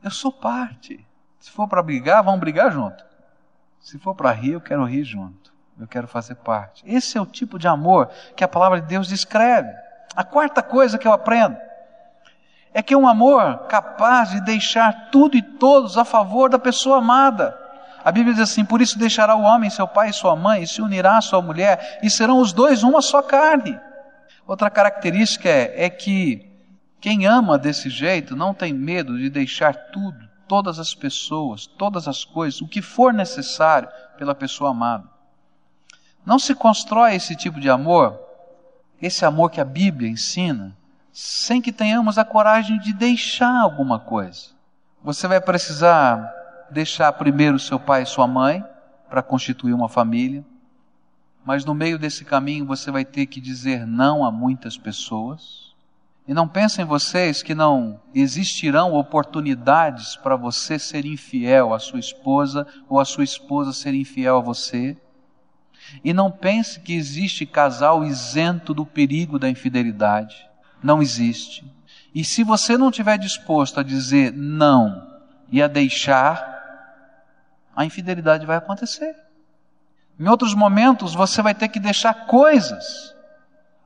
Eu 0.03 0.11
sou 0.11 0.31
parte. 0.31 1.05
Se 1.39 1.49
for 1.49 1.67
para 1.67 1.81
brigar, 1.81 2.23
vamos 2.23 2.39
brigar 2.39 2.71
junto. 2.71 3.03
Se 3.79 3.97
for 3.97 4.13
para 4.13 4.31
rir, 4.31 4.51
eu 4.51 4.61
quero 4.61 4.83
rir 4.83 5.03
junto. 5.03 5.53
Eu 5.79 5.87
quero 5.87 6.07
fazer 6.07 6.35
parte. 6.35 6.83
Esse 6.85 7.17
é 7.17 7.21
o 7.21 7.25
tipo 7.25 7.57
de 7.57 7.67
amor 7.67 8.09
que 8.35 8.43
a 8.43 8.47
palavra 8.47 8.81
de 8.81 8.87
Deus 8.87 9.07
descreve. 9.07 9.73
A 10.15 10.23
quarta 10.23 10.61
coisa 10.61 10.97
que 10.97 11.07
eu 11.07 11.13
aprendo 11.13 11.57
é 12.73 12.83
que 12.83 12.93
é 12.93 12.97
um 12.97 13.07
amor 13.07 13.59
capaz 13.67 14.29
de 14.29 14.41
deixar 14.41 15.09
tudo 15.11 15.37
e 15.37 15.41
todos 15.41 15.97
a 15.97 16.03
favor 16.03 16.49
da 16.49 16.59
pessoa 16.59 16.97
amada. 16.97 17.57
A 18.03 18.11
Bíblia 18.11 18.33
diz 18.33 18.43
assim: 18.43 18.63
Por 18.65 18.81
isso 18.81 18.97
deixará 18.97 19.35
o 19.35 19.41
homem 19.41 19.69
seu 19.69 19.87
pai 19.87 20.09
e 20.09 20.13
sua 20.13 20.35
mãe, 20.35 20.63
e 20.63 20.67
se 20.67 20.81
unirá 20.81 21.17
à 21.17 21.21
sua 21.21 21.41
mulher, 21.41 21.99
e 22.01 22.09
serão 22.09 22.39
os 22.39 22.53
dois 22.53 22.83
uma 22.83 23.01
só 23.01 23.21
carne. 23.21 23.79
Outra 24.47 24.69
característica 24.69 25.47
é, 25.47 25.85
é 25.85 25.89
que 25.89 26.49
quem 26.99 27.25
ama 27.25 27.57
desse 27.57 27.89
jeito 27.89 28.35
não 28.35 28.53
tem 28.53 28.73
medo 28.73 29.17
de 29.17 29.29
deixar 29.29 29.73
tudo, 29.91 30.27
todas 30.47 30.79
as 30.79 30.93
pessoas, 30.93 31.65
todas 31.65 32.07
as 32.07 32.25
coisas, 32.25 32.61
o 32.61 32.67
que 32.67 32.81
for 32.81 33.13
necessário 33.13 33.89
pela 34.17 34.35
pessoa 34.35 34.71
amada. 34.71 35.07
Não 36.25 36.39
se 36.39 36.53
constrói 36.53 37.15
esse 37.15 37.35
tipo 37.35 37.59
de 37.59 37.69
amor, 37.69 38.19
esse 39.01 39.23
amor 39.25 39.49
que 39.49 39.61
a 39.61 39.65
Bíblia 39.65 40.09
ensina, 40.09 40.75
sem 41.11 41.61
que 41.61 41.71
tenhamos 41.71 42.17
a 42.17 42.25
coragem 42.25 42.79
de 42.79 42.93
deixar 42.93 43.61
alguma 43.61 43.99
coisa. 43.99 44.47
Você 45.03 45.27
vai 45.27 45.39
precisar 45.39 46.38
deixar 46.71 47.11
primeiro 47.13 47.59
seu 47.59 47.79
pai 47.79 48.03
e 48.03 48.05
sua 48.05 48.27
mãe 48.27 48.63
para 49.09 49.23
constituir 49.23 49.73
uma 49.73 49.89
família, 49.89 50.45
mas 51.43 51.65
no 51.65 51.73
meio 51.73 51.97
desse 51.97 52.23
caminho 52.23 52.65
você 52.65 52.91
vai 52.91 53.03
ter 53.03 53.25
que 53.25 53.41
dizer 53.41 53.87
não 53.87 54.23
a 54.23 54.31
muitas 54.31 54.77
pessoas. 54.77 55.69
E 56.27 56.33
não 56.33 56.47
pensem 56.47 56.85
vocês 56.85 57.41
que 57.41 57.55
não 57.55 57.99
existirão 58.13 58.93
oportunidades 58.93 60.15
para 60.15 60.35
você 60.35 60.77
ser 60.77 61.05
infiel 61.05 61.73
à 61.73 61.79
sua 61.79 61.99
esposa 61.99 62.67
ou 62.87 62.99
a 62.99 63.05
sua 63.05 63.23
esposa 63.23 63.73
ser 63.73 63.95
infiel 63.95 64.37
a 64.37 64.41
você. 64.41 64.95
E 66.03 66.13
não 66.13 66.29
pense 66.29 66.79
que 66.81 66.93
existe 66.93 67.47
casal 67.47 68.05
isento 68.05 68.75
do 68.75 68.85
perigo 68.85 69.39
da 69.39 69.49
infidelidade 69.49 70.49
não 70.81 71.01
existe. 71.01 71.65
E 72.13 72.23
se 72.23 72.43
você 72.43 72.77
não 72.77 72.89
estiver 72.89 73.17
disposto 73.17 73.79
a 73.79 73.83
dizer 73.83 74.33
não 74.33 75.07
e 75.51 75.61
a 75.61 75.67
deixar, 75.67 76.58
a 77.79 77.85
infidelidade 77.85 78.45
vai 78.45 78.57
acontecer. 78.57 79.15
Em 80.19 80.27
outros 80.27 80.53
momentos, 80.53 81.15
você 81.15 81.41
vai 81.41 81.55
ter 81.55 81.69
que 81.69 81.79
deixar 81.79 82.25
coisas 82.25 83.15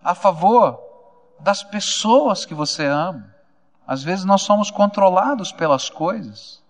a 0.03 0.15
favor 0.15 0.79
das 1.39 1.61
pessoas 1.61 2.43
que 2.43 2.55
você 2.55 2.87
ama. 2.87 3.31
Às 3.85 4.01
vezes 4.01 4.25
nós 4.25 4.41
somos 4.41 4.71
controlados 4.71 5.51
pelas 5.51 5.91
coisas 5.91 6.63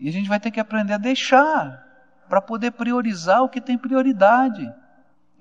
e 0.00 0.08
a 0.08 0.12
gente 0.12 0.26
vai 0.26 0.40
ter 0.40 0.50
que 0.50 0.58
aprender 0.58 0.94
a 0.94 0.98
deixar 0.98 1.84
para 2.30 2.40
poder 2.40 2.70
priorizar 2.70 3.42
o 3.42 3.48
que 3.50 3.60
tem 3.60 3.76
prioridade. 3.76 4.66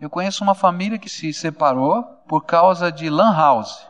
Eu 0.02 0.10
conheço 0.10 0.44
uma 0.44 0.54
família 0.54 1.00
que 1.00 1.10
se 1.10 1.32
separou 1.32 2.04
por 2.28 2.44
causa 2.44 2.92
de 2.92 3.10
lan 3.10 3.34
house. 3.34 3.88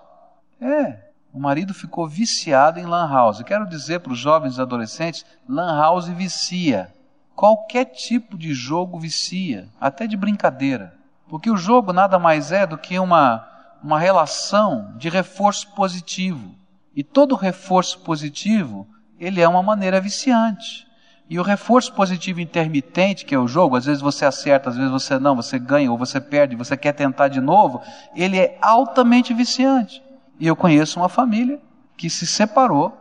É, 0.61 1.03
o 1.33 1.39
marido 1.39 1.73
ficou 1.73 2.07
viciado 2.07 2.79
em 2.79 2.85
Lan 2.85 3.09
House. 3.09 3.41
quero 3.41 3.67
dizer 3.67 4.01
para 4.01 4.13
os 4.13 4.19
jovens 4.19 4.59
e 4.59 4.61
adolescentes: 4.61 5.25
Lan 5.49 5.81
House 5.81 6.07
vicia. 6.07 6.92
Qualquer 7.35 7.85
tipo 7.85 8.37
de 8.37 8.53
jogo 8.53 8.99
vicia, 8.99 9.67
até 9.79 10.07
de 10.07 10.15
brincadeira. 10.15 10.93
Porque 11.27 11.49
o 11.49 11.57
jogo 11.57 11.91
nada 11.91 12.19
mais 12.19 12.51
é 12.51 12.65
do 12.65 12.77
que 12.77 12.99
uma, 12.99 13.47
uma 13.83 13.99
relação 13.99 14.93
de 14.97 15.09
reforço 15.09 15.73
positivo. 15.73 16.55
E 16.95 17.03
todo 17.03 17.35
reforço 17.35 17.99
positivo, 17.99 18.87
ele 19.19 19.41
é 19.41 19.47
uma 19.47 19.63
maneira 19.63 19.99
viciante. 19.99 20.85
E 21.29 21.39
o 21.39 21.43
reforço 21.43 21.93
positivo 21.93 22.39
intermitente, 22.39 23.25
que 23.25 23.33
é 23.33 23.39
o 23.39 23.47
jogo, 23.47 23.75
às 23.75 23.85
vezes 23.85 24.01
você 24.01 24.25
acerta, 24.25 24.69
às 24.69 24.75
vezes 24.75 24.91
você 24.91 25.17
não, 25.17 25.35
você 25.35 25.57
ganha 25.57 25.91
ou 25.91 25.97
você 25.97 26.21
perde, 26.21 26.55
você 26.55 26.77
quer 26.77 26.93
tentar 26.93 27.29
de 27.29 27.41
novo, 27.41 27.81
ele 28.15 28.37
é 28.37 28.57
altamente 28.61 29.33
viciante. 29.33 30.03
E 30.39 30.45
eu 30.45 30.55
conheço 30.55 30.99
uma 30.99 31.09
família 31.09 31.59
que 31.97 32.09
se 32.09 32.27
separou 32.27 32.97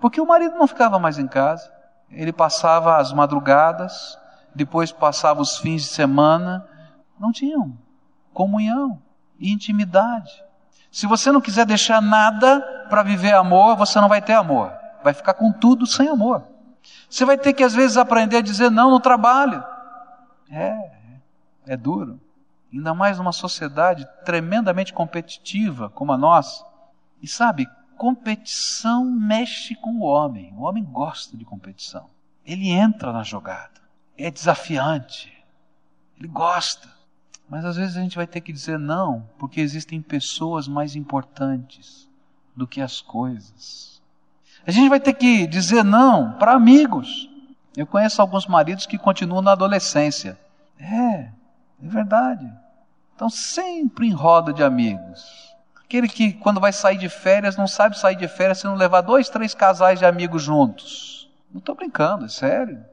porque 0.00 0.20
o 0.20 0.26
marido 0.26 0.56
não 0.56 0.66
ficava 0.66 0.98
mais 0.98 1.18
em 1.18 1.26
casa. 1.26 1.70
Ele 2.14 2.32
passava 2.32 2.96
as 2.96 3.12
madrugadas, 3.12 4.18
depois 4.54 4.92
passava 4.92 5.40
os 5.40 5.58
fins 5.58 5.82
de 5.82 5.88
semana. 5.88 6.66
Não 7.18 7.32
tinham 7.32 7.76
comunhão 8.32 9.00
e 9.38 9.52
intimidade. 9.52 10.32
Se 10.90 11.06
você 11.06 11.32
não 11.32 11.40
quiser 11.40 11.66
deixar 11.66 12.00
nada 12.00 12.60
para 12.88 13.02
viver 13.02 13.34
amor, 13.34 13.76
você 13.76 14.00
não 14.00 14.08
vai 14.08 14.22
ter 14.22 14.34
amor. 14.34 14.72
Vai 15.02 15.12
ficar 15.12 15.34
com 15.34 15.52
tudo 15.52 15.86
sem 15.86 16.08
amor. 16.08 16.44
Você 17.08 17.24
vai 17.24 17.36
ter 17.36 17.52
que 17.52 17.64
às 17.64 17.74
vezes 17.74 17.96
aprender 17.96 18.38
a 18.38 18.42
dizer 18.42 18.70
não 18.70 18.90
no 18.90 19.00
trabalho. 19.00 19.62
É, 20.50 20.90
é 21.66 21.76
duro. 21.76 22.20
Ainda 22.72 22.94
mais 22.94 23.18
numa 23.18 23.32
sociedade 23.32 24.06
tremendamente 24.24 24.92
competitiva 24.92 25.90
como 25.90 26.12
a 26.12 26.18
nossa. 26.18 26.64
E 27.22 27.26
sabe, 27.28 27.68
competição 27.96 29.04
mexe 29.04 29.74
com 29.74 29.98
o 29.98 30.02
homem. 30.02 30.52
O 30.56 30.62
homem 30.62 30.84
gosta 30.84 31.36
de 31.36 31.44
competição. 31.44 32.08
Ele 32.44 32.68
entra 32.68 33.12
na 33.12 33.22
jogada. 33.22 33.80
É 34.16 34.30
desafiante. 34.30 35.32
Ele 36.18 36.28
gosta. 36.28 36.88
Mas 37.48 37.64
às 37.64 37.76
vezes 37.76 37.96
a 37.96 38.00
gente 38.00 38.16
vai 38.16 38.26
ter 38.26 38.40
que 38.40 38.52
dizer 38.52 38.78
não, 38.78 39.28
porque 39.38 39.60
existem 39.60 40.00
pessoas 40.00 40.66
mais 40.66 40.96
importantes 40.96 42.08
do 42.54 42.66
que 42.66 42.80
as 42.80 43.00
coisas. 43.00 44.02
A 44.66 44.70
gente 44.70 44.88
vai 44.88 45.00
ter 45.00 45.14
que 45.14 45.46
dizer 45.46 45.84
não 45.84 46.32
para 46.32 46.52
amigos. 46.52 47.28
Eu 47.76 47.86
conheço 47.86 48.20
alguns 48.20 48.46
maridos 48.46 48.86
que 48.86 48.96
continuam 48.96 49.42
na 49.42 49.52
adolescência. 49.52 50.38
É, 50.78 51.14
é 51.14 51.32
verdade. 51.80 52.50
Estão 53.12 53.28
sempre 53.28 54.06
em 54.06 54.12
roda 54.12 54.52
de 54.52 54.62
amigos 54.62 55.53
Aquele 55.84 56.08
que, 56.08 56.32
quando 56.32 56.60
vai 56.60 56.72
sair 56.72 56.96
de 56.96 57.08
férias, 57.08 57.56
não 57.56 57.66
sabe 57.66 57.98
sair 57.98 58.16
de 58.16 58.26
férias 58.26 58.58
se 58.58 58.66
não 58.66 58.74
levar 58.74 59.02
dois, 59.02 59.28
três 59.28 59.54
casais 59.54 59.98
de 59.98 60.06
amigos 60.06 60.42
juntos. 60.42 61.30
Não 61.52 61.58
estou 61.58 61.74
brincando, 61.74 62.24
é 62.24 62.28
sério. 62.28 62.84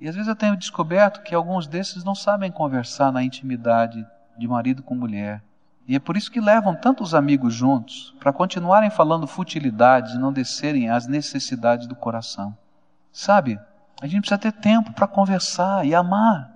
E 0.00 0.06
às 0.06 0.14
vezes 0.14 0.28
eu 0.28 0.36
tenho 0.36 0.56
descoberto 0.56 1.22
que 1.22 1.34
alguns 1.34 1.66
desses 1.66 2.04
não 2.04 2.14
sabem 2.14 2.52
conversar 2.52 3.10
na 3.10 3.22
intimidade 3.22 4.06
de 4.38 4.46
marido 4.46 4.82
com 4.82 4.94
mulher. 4.94 5.42
E 5.88 5.96
é 5.96 5.98
por 5.98 6.16
isso 6.16 6.30
que 6.30 6.40
levam 6.40 6.74
tantos 6.74 7.14
amigos 7.14 7.54
juntos, 7.54 8.14
para 8.20 8.32
continuarem 8.32 8.90
falando 8.90 9.26
futilidades 9.26 10.14
e 10.14 10.18
não 10.18 10.32
descerem 10.32 10.90
às 10.90 11.06
necessidades 11.06 11.86
do 11.86 11.94
coração. 11.94 12.56
Sabe, 13.12 13.58
a 14.02 14.06
gente 14.06 14.20
precisa 14.20 14.38
ter 14.38 14.52
tempo 14.52 14.92
para 14.92 15.06
conversar 15.06 15.86
e 15.86 15.94
amar. 15.94 16.52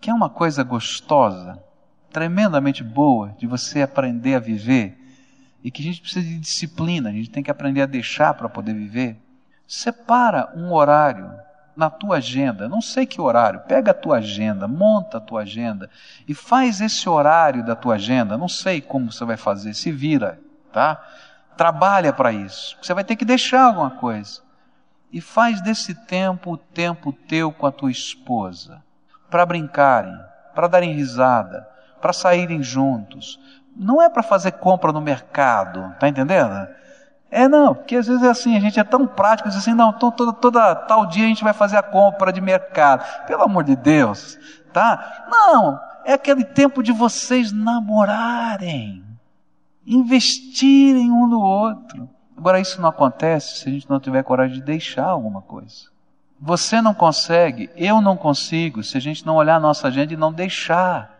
Que 0.00 0.10
é 0.10 0.14
uma 0.14 0.28
coisa 0.28 0.64
gostosa, 0.64 1.62
tremendamente 2.10 2.82
boa 2.82 3.34
de 3.38 3.46
você 3.46 3.82
aprender 3.82 4.34
a 4.34 4.40
viver 4.40 4.98
e 5.62 5.70
que 5.70 5.82
a 5.82 5.84
gente 5.84 6.00
precisa 6.00 6.26
de 6.26 6.38
disciplina, 6.38 7.08
a 7.08 7.12
gente 7.12 7.30
tem 7.30 7.42
que 7.42 7.50
aprender 7.50 7.82
a 7.82 7.86
deixar 7.86 8.34
para 8.34 8.48
poder 8.48 8.74
viver. 8.74 9.16
Separa 9.66 10.52
um 10.56 10.72
horário 10.72 11.32
na 11.76 11.88
tua 11.88 12.16
agenda, 12.16 12.68
não 12.68 12.80
sei 12.80 13.06
que 13.06 13.20
horário, 13.20 13.60
pega 13.60 13.92
a 13.92 13.94
tua 13.94 14.18
agenda, 14.18 14.68
monta 14.68 15.18
a 15.18 15.20
tua 15.20 15.42
agenda 15.42 15.88
e 16.28 16.34
faz 16.34 16.80
esse 16.80 17.08
horário 17.08 17.64
da 17.64 17.74
tua 17.74 17.94
agenda, 17.94 18.36
não 18.36 18.48
sei 18.48 18.80
como 18.80 19.10
você 19.10 19.24
vai 19.24 19.36
fazer, 19.36 19.72
se 19.74 19.90
vira, 19.90 20.38
tá? 20.72 21.02
Trabalha 21.56 22.12
para 22.12 22.32
isso. 22.32 22.76
Você 22.82 22.92
vai 22.92 23.04
ter 23.04 23.16
que 23.16 23.24
deixar 23.24 23.64
alguma 23.64 23.90
coisa. 23.90 24.40
E 25.12 25.20
faz 25.20 25.60
desse 25.60 25.94
tempo 25.94 26.52
o 26.52 26.56
tempo 26.56 27.12
teu 27.12 27.52
com 27.52 27.66
a 27.66 27.72
tua 27.72 27.90
esposa, 27.90 28.82
para 29.30 29.44
brincarem, 29.44 30.18
para 30.54 30.68
darem 30.68 30.94
risada, 30.94 31.68
para 32.00 32.12
saírem 32.12 32.62
juntos. 32.62 33.38
Não 33.76 34.00
é 34.00 34.08
para 34.08 34.22
fazer 34.22 34.52
compra 34.52 34.92
no 34.92 35.00
mercado, 35.00 35.94
tá 35.98 36.08
entendendo? 36.08 36.68
É 37.30 37.48
não, 37.48 37.74
porque 37.74 37.96
às 37.96 38.06
vezes 38.06 38.22
é 38.22 38.28
assim, 38.28 38.56
a 38.56 38.60
gente 38.60 38.78
é 38.78 38.84
tão 38.84 39.06
prático, 39.06 39.48
diz 39.48 39.56
assim, 39.56 39.72
não, 39.72 39.92
toda, 39.92 40.34
toda 40.34 40.74
tal 40.74 41.06
dia 41.06 41.24
a 41.24 41.28
gente 41.28 41.42
vai 41.42 41.54
fazer 41.54 41.78
a 41.78 41.82
compra 41.82 42.30
de 42.30 42.42
mercado. 42.42 43.04
Pelo 43.26 43.44
amor 43.44 43.64
de 43.64 43.74
Deus, 43.74 44.38
tá? 44.72 45.26
Não, 45.30 45.80
é 46.04 46.12
aquele 46.12 46.44
tempo 46.44 46.82
de 46.82 46.92
vocês 46.92 47.50
namorarem, 47.50 49.02
investirem 49.86 51.10
um 51.10 51.26
no 51.26 51.40
outro. 51.40 52.08
Agora 52.36 52.60
isso 52.60 52.80
não 52.82 52.90
acontece 52.90 53.60
se 53.60 53.68
a 53.68 53.72
gente 53.72 53.88
não 53.88 54.00
tiver 54.00 54.22
coragem 54.24 54.56
de 54.56 54.62
deixar 54.62 55.06
alguma 55.06 55.40
coisa. 55.40 55.90
Você 56.38 56.82
não 56.82 56.92
consegue, 56.92 57.70
eu 57.76 58.00
não 58.00 58.16
consigo, 58.16 58.82
se 58.82 58.98
a 58.98 59.00
gente 59.00 59.24
não 59.24 59.36
olhar 59.36 59.56
a 59.56 59.60
nossa 59.60 59.88
agenda 59.88 60.12
e 60.12 60.16
não 60.16 60.32
deixar. 60.32 61.11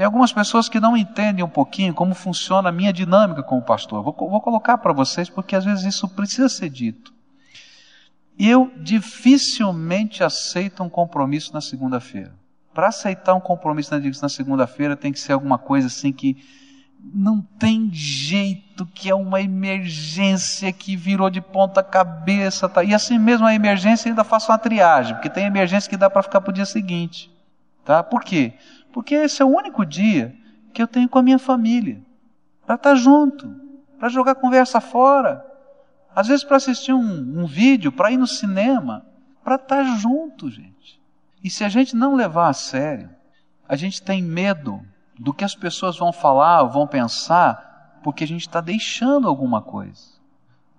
Tem 0.00 0.06
algumas 0.06 0.32
pessoas 0.32 0.66
que 0.66 0.80
não 0.80 0.96
entendem 0.96 1.44
um 1.44 1.48
pouquinho 1.48 1.92
como 1.92 2.14
funciona 2.14 2.70
a 2.70 2.72
minha 2.72 2.90
dinâmica 2.90 3.42
como 3.42 3.60
pastor. 3.60 4.02
Vou, 4.02 4.14
vou 4.14 4.40
colocar 4.40 4.78
para 4.78 4.94
vocês 4.94 5.28
porque 5.28 5.54
às 5.54 5.62
vezes 5.62 5.84
isso 5.84 6.08
precisa 6.08 6.48
ser 6.48 6.70
dito. 6.70 7.12
Eu 8.38 8.72
dificilmente 8.78 10.24
aceito 10.24 10.82
um 10.82 10.88
compromisso 10.88 11.52
na 11.52 11.60
segunda-feira. 11.60 12.34
Para 12.72 12.88
aceitar 12.88 13.34
um 13.34 13.40
compromisso 13.40 13.90
na 14.22 14.28
segunda-feira 14.30 14.96
tem 14.96 15.12
que 15.12 15.20
ser 15.20 15.34
alguma 15.34 15.58
coisa 15.58 15.88
assim 15.88 16.14
que 16.14 16.42
não 17.12 17.42
tem 17.58 17.90
jeito, 17.92 18.86
que 18.86 19.10
é 19.10 19.14
uma 19.14 19.42
emergência 19.42 20.72
que 20.72 20.96
virou 20.96 21.28
de 21.28 21.42
ponta 21.42 21.82
cabeça. 21.82 22.70
Tá? 22.70 22.82
E 22.82 22.94
assim 22.94 23.18
mesmo 23.18 23.44
a 23.44 23.54
emergência 23.54 24.08
ainda 24.08 24.24
faço 24.24 24.50
uma 24.50 24.56
triagem, 24.56 25.14
porque 25.14 25.28
tem 25.28 25.44
emergência 25.44 25.90
que 25.90 25.96
dá 25.98 26.08
para 26.08 26.22
ficar 26.22 26.40
para 26.40 26.52
o 26.52 26.54
dia 26.54 26.64
seguinte. 26.64 27.30
Tá? 27.84 28.02
Por 28.02 28.24
quê? 28.24 28.54
Porque 28.92 29.14
esse 29.14 29.42
é 29.42 29.44
o 29.44 29.54
único 29.54 29.84
dia 29.84 30.34
que 30.72 30.82
eu 30.82 30.86
tenho 30.86 31.08
com 31.08 31.18
a 31.18 31.22
minha 31.22 31.38
família. 31.38 32.02
Para 32.66 32.76
estar 32.76 32.90
tá 32.90 32.96
junto, 32.96 33.54
para 33.98 34.08
jogar 34.08 34.34
conversa 34.34 34.80
fora. 34.80 35.44
Às 36.14 36.28
vezes 36.28 36.44
para 36.44 36.56
assistir 36.56 36.92
um, 36.92 37.40
um 37.40 37.46
vídeo, 37.46 37.92
para 37.92 38.10
ir 38.10 38.16
no 38.16 38.26
cinema, 38.26 39.04
para 39.44 39.56
estar 39.56 39.76
tá 39.76 39.84
junto, 39.96 40.50
gente. 40.50 41.00
E 41.42 41.48
se 41.48 41.64
a 41.64 41.68
gente 41.68 41.96
não 41.96 42.14
levar 42.14 42.48
a 42.48 42.52
sério, 42.52 43.10
a 43.68 43.76
gente 43.76 44.02
tem 44.02 44.22
medo 44.22 44.80
do 45.18 45.32
que 45.32 45.44
as 45.44 45.54
pessoas 45.54 45.96
vão 45.96 46.12
falar, 46.12 46.64
vão 46.64 46.86
pensar, 46.86 48.00
porque 48.02 48.24
a 48.24 48.26
gente 48.26 48.42
está 48.42 48.60
deixando 48.60 49.28
alguma 49.28 49.62
coisa. 49.62 50.18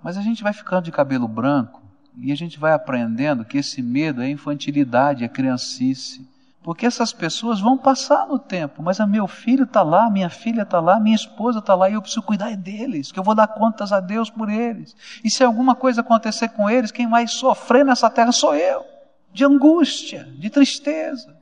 Mas 0.04 0.18
a 0.18 0.22
gente 0.22 0.44
vai 0.44 0.52
ficando 0.52 0.84
de 0.84 0.92
cabelo 0.92 1.28
branco 1.28 1.82
e 2.18 2.32
a 2.32 2.36
gente 2.36 2.60
vai 2.60 2.74
aprendendo 2.74 3.46
que 3.46 3.58
esse 3.58 3.82
medo 3.82 4.22
é 4.22 4.30
infantilidade, 4.30 5.24
é 5.24 5.28
criancice. 5.28 6.28
Porque 6.64 6.86
essas 6.86 7.12
pessoas 7.12 7.60
vão 7.60 7.76
passar 7.76 8.28
no 8.28 8.38
tempo, 8.38 8.84
mas 8.84 9.00
a 9.00 9.08
meu 9.08 9.28
filho 9.28 9.64
está 9.64 9.82
lá, 9.82 10.10
minha 10.12 10.30
filha 10.30 10.62
está 10.62 10.80
lá, 10.80 11.00
minha 11.00 11.16
esposa 11.16 11.58
está 11.58 11.74
lá 11.74 11.90
e 11.90 11.94
eu 11.94 12.02
preciso 12.02 12.22
cuidar 12.22 12.56
deles, 12.56 13.12
que 13.12 13.18
eu 13.18 13.24
vou 13.24 13.34
dar 13.34 13.48
contas 13.48 13.92
a 13.92 14.00
Deus 14.00 14.30
por 14.30 14.48
eles. 14.48 14.96
E 15.24 15.30
se 15.30 15.44
alguma 15.44 15.74
coisa 15.74 16.02
acontecer 16.02 16.50
com 16.50 16.70
eles, 16.70 16.92
quem 16.92 17.10
vai 17.10 17.28
sofrer 17.28 17.84
nessa 17.84 18.12
terra 18.12 18.32
sou 18.32 18.54
eu, 18.54 18.86
de 19.34 19.44
angústia, 19.44 20.26
de 20.38 20.52
tristeza. 20.52 21.36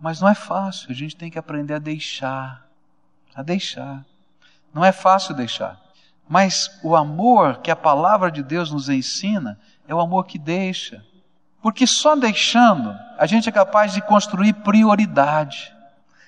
Mas 0.00 0.20
não 0.20 0.28
é 0.28 0.34
fácil, 0.34 0.90
a 0.90 0.94
gente 0.94 1.14
tem 1.14 1.30
que 1.30 1.38
aprender 1.38 1.74
a 1.74 1.78
deixar, 1.78 2.66
a 3.32 3.42
deixar. 3.44 4.04
Não 4.72 4.84
é 4.84 4.90
fácil 4.90 5.36
deixar. 5.36 5.80
Mas 6.28 6.80
o 6.82 6.96
amor 6.96 7.58
que 7.58 7.70
a 7.70 7.76
palavra 7.76 8.28
de 8.28 8.42
Deus 8.42 8.72
nos 8.72 8.88
ensina 8.88 9.56
é 9.86 9.94
o 9.94 10.00
amor 10.00 10.24
que 10.24 10.38
deixa 10.38 11.04
porque 11.64 11.86
só 11.86 12.14
deixando 12.14 12.94
a 13.16 13.24
gente 13.24 13.48
é 13.48 13.52
capaz 13.52 13.94
de 13.94 14.02
construir 14.02 14.52
prioridade. 14.52 15.74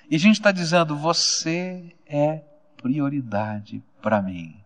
E 0.09 0.15
a 0.15 0.19
gente 0.19 0.37
está 0.37 0.51
dizendo: 0.51 0.97
você 0.97 1.95
é 2.07 2.41
prioridade 2.81 3.83
para 4.01 4.19
mim. 4.19 4.59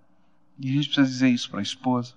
E 0.57 0.69
a 0.69 0.73
gente 0.73 0.85
precisa 0.85 1.05
dizer 1.05 1.27
isso 1.27 1.49
para 1.49 1.59
a 1.59 1.61
esposa. 1.61 2.13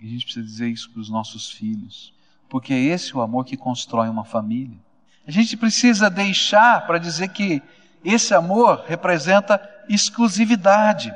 E 0.00 0.06
a 0.06 0.08
gente 0.08 0.24
precisa 0.24 0.42
dizer 0.42 0.68
isso 0.70 0.90
para 0.90 1.02
os 1.02 1.10
nossos 1.10 1.50
filhos. 1.50 2.14
Porque 2.48 2.72
é 2.72 2.78
esse 2.78 3.14
o 3.14 3.20
amor 3.20 3.44
que 3.44 3.58
constrói 3.58 4.08
uma 4.08 4.24
família. 4.24 4.78
A 5.26 5.30
gente 5.30 5.54
precisa 5.54 6.08
deixar 6.08 6.86
para 6.86 6.96
dizer 6.96 7.28
que 7.28 7.62
esse 8.02 8.32
amor 8.32 8.86
representa 8.88 9.60
exclusividade. 9.86 11.12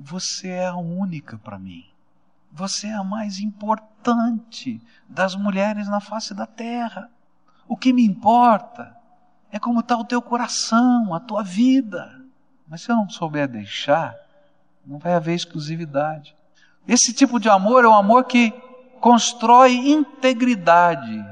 Você 0.00 0.48
é 0.48 0.68
a 0.68 0.76
única 0.76 1.36
para 1.36 1.58
mim. 1.58 1.84
Você 2.52 2.86
é 2.86 2.94
a 2.94 3.04
mais 3.04 3.38
importante 3.38 4.80
das 5.08 5.34
mulheres 5.34 5.88
na 5.88 6.00
face 6.00 6.34
da 6.34 6.46
terra. 6.46 7.10
O 7.68 7.76
que 7.76 7.92
me 7.92 8.04
importa 8.04 8.96
é 9.50 9.58
como 9.58 9.80
está 9.80 9.96
o 9.96 10.04
teu 10.04 10.22
coração, 10.22 11.12
a 11.14 11.20
tua 11.20 11.42
vida. 11.42 12.24
Mas 12.68 12.82
se 12.82 12.90
eu 12.90 12.96
não 12.96 13.08
souber 13.08 13.48
deixar, 13.48 14.14
não 14.84 14.98
vai 14.98 15.14
haver 15.14 15.34
exclusividade. 15.34 16.34
Esse 16.86 17.12
tipo 17.12 17.40
de 17.40 17.48
amor 17.48 17.84
é 17.84 17.88
um 17.88 17.94
amor 17.94 18.24
que 18.24 18.50
constrói 19.00 19.74
integridade. 19.74 21.24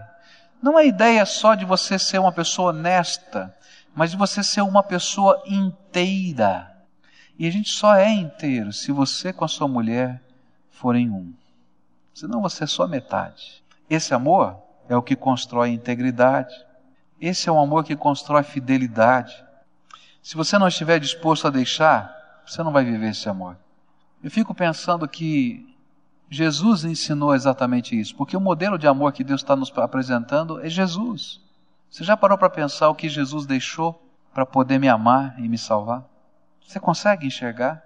Não 0.61 0.79
é 0.79 0.87
ideia 0.87 1.25
só 1.27 1.55
de 1.55 1.65
você 1.65 1.99
ser 1.99 2.19
uma 2.19 2.33
pessoa 2.33 2.71
honesta, 2.71 3.55
mas 3.95 4.11
de 4.11 4.17
você 4.17 4.43
ser 4.43 4.63
uma 4.63 4.83
pessoa 4.83 5.43
inteira. 5.47 6.75
E 7.39 7.47
a 7.47 7.51
gente 7.51 7.71
só 7.71 7.95
é 7.95 8.11
inteiro 8.11 8.73
se 8.73 8.91
você 8.91 9.33
com 9.33 9.45
a 9.45 9.49
sua 9.49 9.69
mulher 9.69 10.24
forem 10.75 11.11
um. 11.11 11.33
Senão 12.13 12.43
você 12.43 12.65
é 12.65 12.67
só 12.67 12.87
metade. 12.87 13.63
Esse 13.89 14.15
amor 14.15 14.57
é 14.89 14.97
o 14.97 15.03
que 15.03 15.17
constrói 15.17 15.71
integridade. 15.71 16.55
Esse 17.21 17.49
é 17.49 17.53
o 17.53 17.59
amor 17.59 17.85
que 17.85 17.97
constrói 17.97 18.43
fidelidade. 18.43 19.35
Se 20.23 20.37
você 20.37 20.59
não 20.59 20.69
estiver 20.69 20.99
disposto 20.99 21.47
a 21.47 21.51
deixar, 21.51 22.43
você 22.47 22.63
não 22.63 22.73
vai 22.73 22.85
viver 22.85 23.11
esse 23.11 23.29
amor. 23.29 23.57
Eu 24.23 24.31
fico 24.31 24.55
pensando 24.55 25.07
que 25.07 25.75
Jesus 26.31 26.85
ensinou 26.85 27.35
exatamente 27.35 27.99
isso, 27.99 28.15
porque 28.17 28.37
o 28.37 28.41
modelo 28.41 28.79
de 28.79 28.87
amor 28.87 29.13
que 29.13 29.23
Deus 29.23 29.43
está 29.43 29.55
nos 29.55 29.73
apresentando 29.77 30.61
é 30.61 30.69
Jesus. 30.69 31.41
Você 31.91 32.03
já 32.03 32.17
parou 32.17 32.37
para 32.37 32.51
pensar 32.51 32.89
o 32.89 32.95
que 32.95 33.09
Jesus 33.09 33.47
deixou 33.47 34.03
para 34.33 34.45
poder 34.45 34.79
me 34.79 34.89
amar 34.89 35.39
e 35.39 35.49
me 35.49 35.57
salvar? 35.57 36.03
Você 36.67 36.81
consegue 36.81 37.27
enxergar 37.27 37.83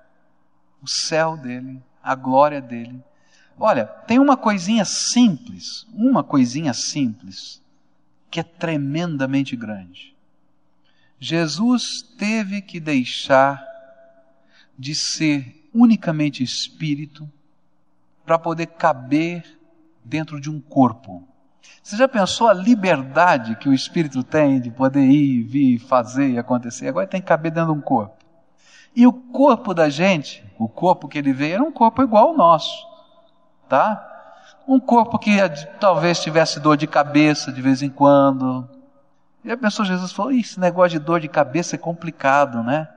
o 0.80 0.88
céu 0.88 1.36
dele, 1.36 1.82
a 2.08 2.14
glória 2.14 2.62
dele. 2.62 3.04
Olha, 3.60 3.84
tem 3.84 4.18
uma 4.18 4.34
coisinha 4.34 4.82
simples, 4.86 5.86
uma 5.92 6.24
coisinha 6.24 6.72
simples, 6.72 7.60
que 8.30 8.40
é 8.40 8.42
tremendamente 8.42 9.54
grande. 9.54 10.16
Jesus 11.20 12.00
teve 12.16 12.62
que 12.62 12.80
deixar 12.80 13.62
de 14.78 14.94
ser 14.94 15.68
unicamente 15.74 16.42
espírito 16.42 17.30
para 18.24 18.38
poder 18.38 18.68
caber 18.68 19.44
dentro 20.02 20.40
de 20.40 20.48
um 20.48 20.58
corpo. 20.62 21.28
Você 21.82 21.94
já 21.98 22.08
pensou 22.08 22.48
a 22.48 22.54
liberdade 22.54 23.56
que 23.56 23.68
o 23.68 23.74
espírito 23.74 24.22
tem 24.22 24.62
de 24.62 24.70
poder 24.70 25.04
ir, 25.04 25.42
vir, 25.42 25.78
fazer 25.78 26.30
e 26.30 26.38
acontecer? 26.38 26.88
Agora 26.88 27.06
tem 27.06 27.20
que 27.20 27.26
caber 27.26 27.52
dentro 27.52 27.74
de 27.74 27.78
um 27.78 27.82
corpo. 27.82 28.16
E 28.94 29.06
o 29.06 29.12
corpo 29.12 29.72
da 29.72 29.88
gente, 29.88 30.44
o 30.58 30.68
corpo 30.68 31.08
que 31.08 31.18
ele 31.18 31.32
veio, 31.32 31.54
era 31.54 31.62
um 31.62 31.72
corpo 31.72 32.02
igual 32.02 32.28
ao 32.28 32.36
nosso, 32.36 32.86
tá? 33.68 34.04
Um 34.66 34.80
corpo 34.80 35.18
que 35.18 35.36
talvez 35.80 36.20
tivesse 36.20 36.60
dor 36.60 36.76
de 36.76 36.86
cabeça 36.86 37.52
de 37.52 37.62
vez 37.62 37.82
em 37.82 37.88
quando. 37.88 38.68
E 39.44 39.50
a 39.50 39.56
pessoa 39.56 39.86
Jesus 39.86 40.12
falou: 40.12 40.32
esse 40.32 40.58
negócio 40.58 40.98
de 40.98 41.04
dor 41.04 41.20
de 41.20 41.28
cabeça 41.28 41.76
é 41.76 41.78
complicado, 41.78 42.62
né? 42.62 42.88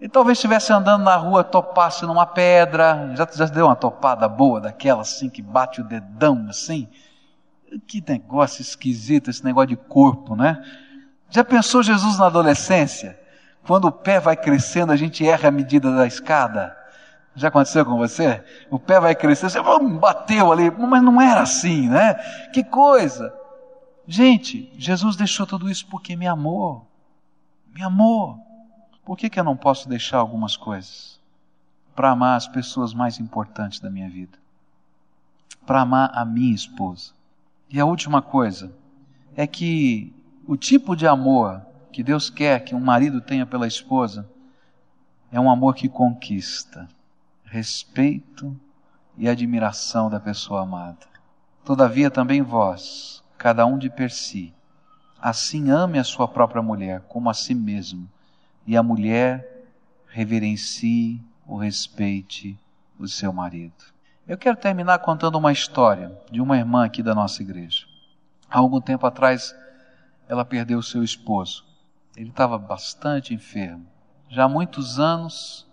E 0.00 0.08
talvez 0.08 0.38
estivesse 0.38 0.72
andando 0.72 1.02
na 1.02 1.16
rua, 1.16 1.42
topasse 1.42 2.06
numa 2.06 2.24
pedra, 2.24 3.12
já, 3.16 3.28
já 3.32 3.44
deu 3.46 3.66
uma 3.66 3.74
topada 3.74 4.28
boa 4.28 4.60
daquela 4.60 5.02
assim, 5.02 5.28
que 5.28 5.42
bate 5.42 5.80
o 5.80 5.84
dedão 5.84 6.46
assim. 6.48 6.88
Que 7.86 8.02
negócio 8.06 8.62
esquisito 8.62 9.28
esse 9.28 9.44
negócio 9.44 9.68
de 9.68 9.76
corpo, 9.76 10.36
né? 10.36 10.62
Já 11.28 11.44
pensou 11.44 11.82
Jesus 11.82 12.18
na 12.18 12.26
adolescência? 12.26 13.17
Quando 13.68 13.84
o 13.84 13.92
pé 13.92 14.18
vai 14.18 14.34
crescendo, 14.34 14.92
a 14.92 14.96
gente 14.96 15.26
erra 15.26 15.50
a 15.50 15.52
medida 15.52 15.94
da 15.94 16.06
escada. 16.06 16.74
Já 17.34 17.48
aconteceu 17.48 17.84
com 17.84 17.98
você? 17.98 18.42
O 18.70 18.78
pé 18.78 18.98
vai 18.98 19.14
crescendo, 19.14 19.50
você 19.50 19.60
bateu 20.00 20.50
ali, 20.50 20.70
mas 20.70 21.02
não 21.02 21.20
era 21.20 21.42
assim, 21.42 21.86
né? 21.86 22.14
Que 22.50 22.64
coisa! 22.64 23.30
Gente, 24.06 24.72
Jesus 24.78 25.16
deixou 25.16 25.46
tudo 25.46 25.68
isso 25.68 25.86
porque 25.88 26.16
me 26.16 26.26
amou. 26.26 26.88
Me 27.74 27.82
amou. 27.82 28.38
Por 29.04 29.18
que, 29.18 29.28
que 29.28 29.38
eu 29.38 29.44
não 29.44 29.54
posso 29.54 29.86
deixar 29.86 30.16
algumas 30.16 30.56
coisas? 30.56 31.20
Para 31.94 32.12
amar 32.12 32.38
as 32.38 32.48
pessoas 32.48 32.94
mais 32.94 33.20
importantes 33.20 33.80
da 33.80 33.90
minha 33.90 34.08
vida. 34.08 34.38
Para 35.66 35.82
amar 35.82 36.10
a 36.14 36.24
minha 36.24 36.54
esposa. 36.54 37.12
E 37.68 37.78
a 37.78 37.84
última 37.84 38.22
coisa 38.22 38.72
é 39.36 39.46
que 39.46 40.10
o 40.46 40.56
tipo 40.56 40.96
de 40.96 41.06
amor 41.06 41.67
que 41.92 42.02
Deus 42.02 42.30
quer 42.30 42.64
que 42.64 42.74
um 42.74 42.80
marido 42.80 43.20
tenha 43.20 43.46
pela 43.46 43.66
esposa 43.66 44.28
é 45.30 45.38
um 45.38 45.50
amor 45.50 45.74
que 45.74 45.88
conquista 45.88 46.88
respeito 47.44 48.58
e 49.16 49.28
admiração 49.28 50.08
da 50.08 50.20
pessoa 50.20 50.62
amada. 50.62 51.06
Todavia 51.64 52.10
também 52.10 52.42
vós, 52.42 53.22
cada 53.36 53.66
um 53.66 53.78
de 53.78 53.90
per 53.90 54.10
si, 54.10 54.54
assim 55.20 55.70
ame 55.70 55.98
a 55.98 56.04
sua 56.04 56.28
própria 56.28 56.62
mulher 56.62 57.00
como 57.08 57.28
a 57.28 57.34
si 57.34 57.54
mesmo, 57.54 58.08
e 58.66 58.76
a 58.76 58.82
mulher 58.82 59.66
reverencie 60.08 61.20
ou 61.46 61.56
respeite 61.56 62.58
o 62.98 63.08
seu 63.08 63.32
marido. 63.32 63.74
Eu 64.26 64.36
quero 64.36 64.56
terminar 64.56 64.98
contando 64.98 65.38
uma 65.38 65.52
história 65.52 66.12
de 66.30 66.40
uma 66.40 66.56
irmã 66.58 66.84
aqui 66.84 67.02
da 67.02 67.14
nossa 67.14 67.42
igreja. 67.42 67.86
Há 68.50 68.58
algum 68.58 68.80
tempo 68.80 69.06
atrás, 69.06 69.54
ela 70.28 70.44
perdeu 70.44 70.82
seu 70.82 71.02
esposo. 71.02 71.64
Ele 72.18 72.30
estava 72.30 72.58
bastante 72.58 73.32
enfermo. 73.32 73.86
Já 74.28 74.44
há 74.44 74.48
muitos 74.48 74.98
anos, 74.98 75.64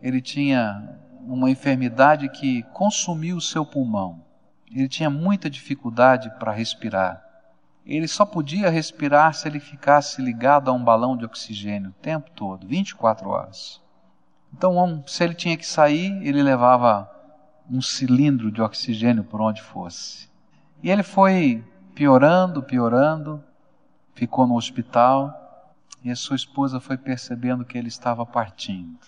ele 0.00 0.22
tinha 0.22 0.96
uma 1.26 1.50
enfermidade 1.50 2.28
que 2.28 2.62
consumiu 2.72 3.36
o 3.36 3.40
seu 3.40 3.66
pulmão. 3.66 4.22
Ele 4.70 4.88
tinha 4.88 5.10
muita 5.10 5.50
dificuldade 5.50 6.30
para 6.38 6.52
respirar. 6.52 7.20
Ele 7.84 8.06
só 8.06 8.24
podia 8.24 8.70
respirar 8.70 9.34
se 9.34 9.48
ele 9.48 9.58
ficasse 9.58 10.22
ligado 10.22 10.70
a 10.70 10.72
um 10.72 10.84
balão 10.84 11.16
de 11.16 11.24
oxigênio 11.24 11.90
o 11.90 12.00
tempo 12.00 12.30
todo, 12.30 12.64
24 12.64 13.28
horas. 13.28 13.82
Então, 14.52 15.02
se 15.04 15.24
ele 15.24 15.34
tinha 15.34 15.56
que 15.56 15.66
sair, 15.66 16.12
ele 16.22 16.44
levava 16.44 17.10
um 17.68 17.82
cilindro 17.82 18.52
de 18.52 18.62
oxigênio 18.62 19.24
por 19.24 19.40
onde 19.40 19.60
fosse. 19.60 20.30
E 20.80 20.92
ele 20.92 21.02
foi 21.02 21.64
piorando, 21.92 22.62
piorando, 22.62 23.42
ficou 24.14 24.46
no 24.46 24.54
hospital 24.54 25.46
e 26.02 26.10
a 26.10 26.16
sua 26.16 26.36
esposa 26.36 26.80
foi 26.80 26.96
percebendo 26.96 27.64
que 27.64 27.76
ele 27.76 27.88
estava 27.88 28.24
partindo. 28.24 28.98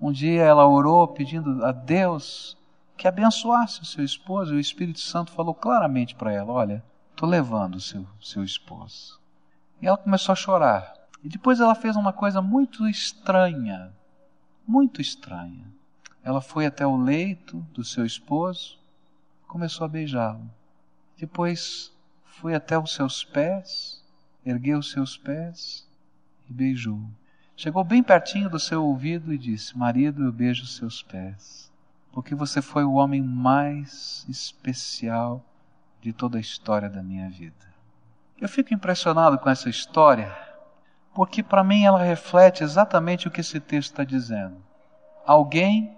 Um 0.00 0.12
dia 0.12 0.42
ela 0.42 0.66
orou 0.66 1.08
pedindo 1.08 1.64
a 1.64 1.72
Deus 1.72 2.56
que 2.96 3.08
abençoasse 3.08 3.82
o 3.82 3.84
seu 3.84 4.04
esposo, 4.04 4.52
e 4.52 4.56
o 4.56 4.60
Espírito 4.60 5.00
Santo 5.00 5.32
falou 5.32 5.54
claramente 5.54 6.14
para 6.14 6.32
ela: 6.32 6.52
Olha, 6.52 6.84
estou 7.10 7.28
levando 7.28 7.76
o 7.76 7.80
seu, 7.80 8.06
seu 8.20 8.44
esposo. 8.44 9.20
E 9.80 9.86
ela 9.86 9.96
começou 9.96 10.32
a 10.32 10.36
chorar. 10.36 10.94
E 11.22 11.28
depois 11.28 11.60
ela 11.60 11.74
fez 11.74 11.96
uma 11.96 12.12
coisa 12.12 12.42
muito 12.42 12.86
estranha, 12.88 13.92
muito 14.66 15.00
estranha. 15.00 15.66
Ela 16.22 16.40
foi 16.40 16.66
até 16.66 16.86
o 16.86 16.96
leito 16.96 17.58
do 17.72 17.84
seu 17.84 18.04
esposo, 18.04 18.78
começou 19.46 19.84
a 19.84 19.88
beijá-lo. 19.88 20.48
Depois 21.16 21.92
foi 22.24 22.54
até 22.54 22.78
os 22.78 22.92
seus 22.94 23.24
pés, 23.24 24.04
ergueu 24.44 24.78
os 24.78 24.90
seus 24.90 25.16
pés 25.16 25.86
e 26.52 26.54
beijou. 26.54 27.00
Chegou 27.56 27.82
bem 27.82 28.02
pertinho 28.02 28.50
do 28.50 28.60
seu 28.60 28.84
ouvido 28.84 29.32
e 29.32 29.38
disse: 29.38 29.76
Marido, 29.76 30.24
eu 30.24 30.32
beijo 30.32 30.66
seus 30.66 31.02
pés, 31.02 31.72
porque 32.12 32.34
você 32.34 32.60
foi 32.60 32.84
o 32.84 32.92
homem 32.92 33.22
mais 33.22 34.26
especial 34.28 35.42
de 36.00 36.12
toda 36.12 36.36
a 36.36 36.40
história 36.40 36.90
da 36.90 37.02
minha 37.02 37.28
vida. 37.30 37.72
Eu 38.38 38.48
fico 38.48 38.74
impressionado 38.74 39.38
com 39.38 39.48
essa 39.48 39.70
história, 39.70 40.36
porque 41.14 41.42
para 41.42 41.64
mim 41.64 41.84
ela 41.84 42.02
reflete 42.02 42.62
exatamente 42.62 43.28
o 43.28 43.30
que 43.30 43.40
esse 43.40 43.58
texto 43.60 43.92
está 43.92 44.04
dizendo. 44.04 44.56
Alguém 45.24 45.96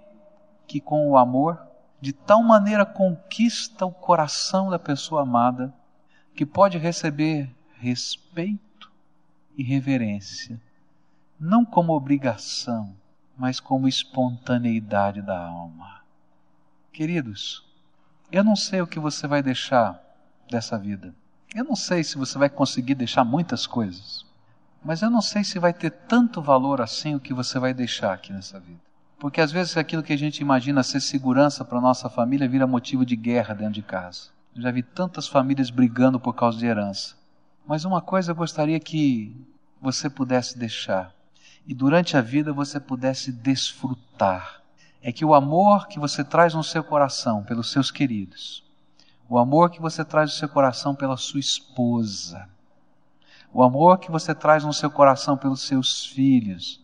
que 0.66 0.80
com 0.80 1.08
o 1.08 1.16
amor 1.16 1.60
de 2.00 2.12
tal 2.12 2.42
maneira 2.42 2.84
conquista 2.84 3.86
o 3.86 3.92
coração 3.92 4.68
da 4.68 4.78
pessoa 4.78 5.22
amada 5.22 5.72
que 6.34 6.44
pode 6.44 6.76
receber 6.76 7.50
respeito 7.78 8.73
e 9.56 9.62
reverência 9.62 10.60
não 11.38 11.64
como 11.64 11.94
obrigação, 11.94 12.94
mas 13.36 13.58
como 13.60 13.88
espontaneidade 13.88 15.20
da 15.20 15.38
alma. 15.38 16.00
Queridos, 16.92 17.64
eu 18.30 18.44
não 18.44 18.56
sei 18.56 18.80
o 18.80 18.86
que 18.86 18.98
você 18.98 19.26
vai 19.26 19.42
deixar 19.42 20.00
dessa 20.50 20.78
vida. 20.78 21.14
Eu 21.54 21.64
não 21.64 21.76
sei 21.76 22.02
se 22.02 22.16
você 22.16 22.38
vai 22.38 22.48
conseguir 22.48 22.94
deixar 22.94 23.24
muitas 23.24 23.66
coisas. 23.66 24.24
Mas 24.84 25.02
eu 25.02 25.10
não 25.10 25.20
sei 25.20 25.42
se 25.44 25.58
vai 25.58 25.72
ter 25.72 25.90
tanto 25.90 26.42
valor 26.42 26.80
assim 26.80 27.14
o 27.14 27.20
que 27.20 27.34
você 27.34 27.58
vai 27.58 27.72
deixar 27.74 28.12
aqui 28.12 28.32
nessa 28.32 28.60
vida. 28.60 28.80
Porque 29.18 29.40
às 29.40 29.50
vezes 29.50 29.76
aquilo 29.76 30.02
que 30.02 30.12
a 30.12 30.18
gente 30.18 30.40
imagina 30.40 30.82
ser 30.82 31.00
segurança 31.00 31.64
para 31.64 31.80
nossa 31.80 32.08
família 32.08 32.48
vira 32.48 32.66
motivo 32.66 33.04
de 33.04 33.16
guerra 33.16 33.54
dentro 33.54 33.74
de 33.74 33.82
casa. 33.82 34.28
Eu 34.54 34.62
já 34.62 34.70
vi 34.70 34.82
tantas 34.82 35.26
famílias 35.26 35.70
brigando 35.70 36.20
por 36.20 36.34
causa 36.34 36.58
de 36.58 36.66
herança. 36.66 37.16
Mas 37.66 37.84
uma 37.84 38.00
coisa 38.00 38.32
eu 38.32 38.36
gostaria 38.36 38.78
que 38.78 39.34
você 39.80 40.10
pudesse 40.10 40.58
deixar 40.58 41.14
e 41.66 41.74
durante 41.74 42.16
a 42.16 42.20
vida 42.20 42.52
você 42.52 42.78
pudesse 42.78 43.32
desfrutar. 43.32 44.62
É 45.02 45.12
que 45.12 45.24
o 45.24 45.34
amor 45.34 45.88
que 45.88 45.98
você 45.98 46.24
traz 46.24 46.54
no 46.54 46.64
seu 46.64 46.82
coração 46.82 47.42
pelos 47.42 47.70
seus 47.70 47.90
queridos, 47.90 48.62
o 49.28 49.38
amor 49.38 49.70
que 49.70 49.80
você 49.80 50.04
traz 50.04 50.30
no 50.30 50.36
seu 50.36 50.48
coração 50.48 50.94
pela 50.94 51.16
sua 51.16 51.40
esposa, 51.40 52.48
o 53.52 53.62
amor 53.62 53.98
que 53.98 54.10
você 54.10 54.34
traz 54.34 54.64
no 54.64 54.72
seu 54.72 54.90
coração 54.90 55.36
pelos 55.36 55.62
seus 55.62 56.06
filhos, 56.06 56.80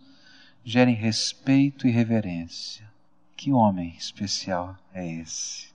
gerem 0.65 0.95
respeito 0.95 1.87
e 1.87 1.91
reverência. 1.91 2.89
Que 3.37 3.53
homem 3.53 3.95
especial 3.97 4.77
é 4.93 5.07
esse? 5.07 5.69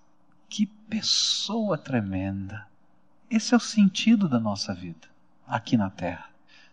Que 0.47 0.65
pessoa 0.65 1.77
tremenda! 1.77 2.67
Esse 3.29 3.53
é 3.53 3.57
o 3.57 3.59
sentido 3.59 4.29
da 4.29 4.39
nossa 4.39 4.73
vida 4.73 5.07
aqui 5.47 5.77
na 5.77 5.89
Terra. 5.89 6.25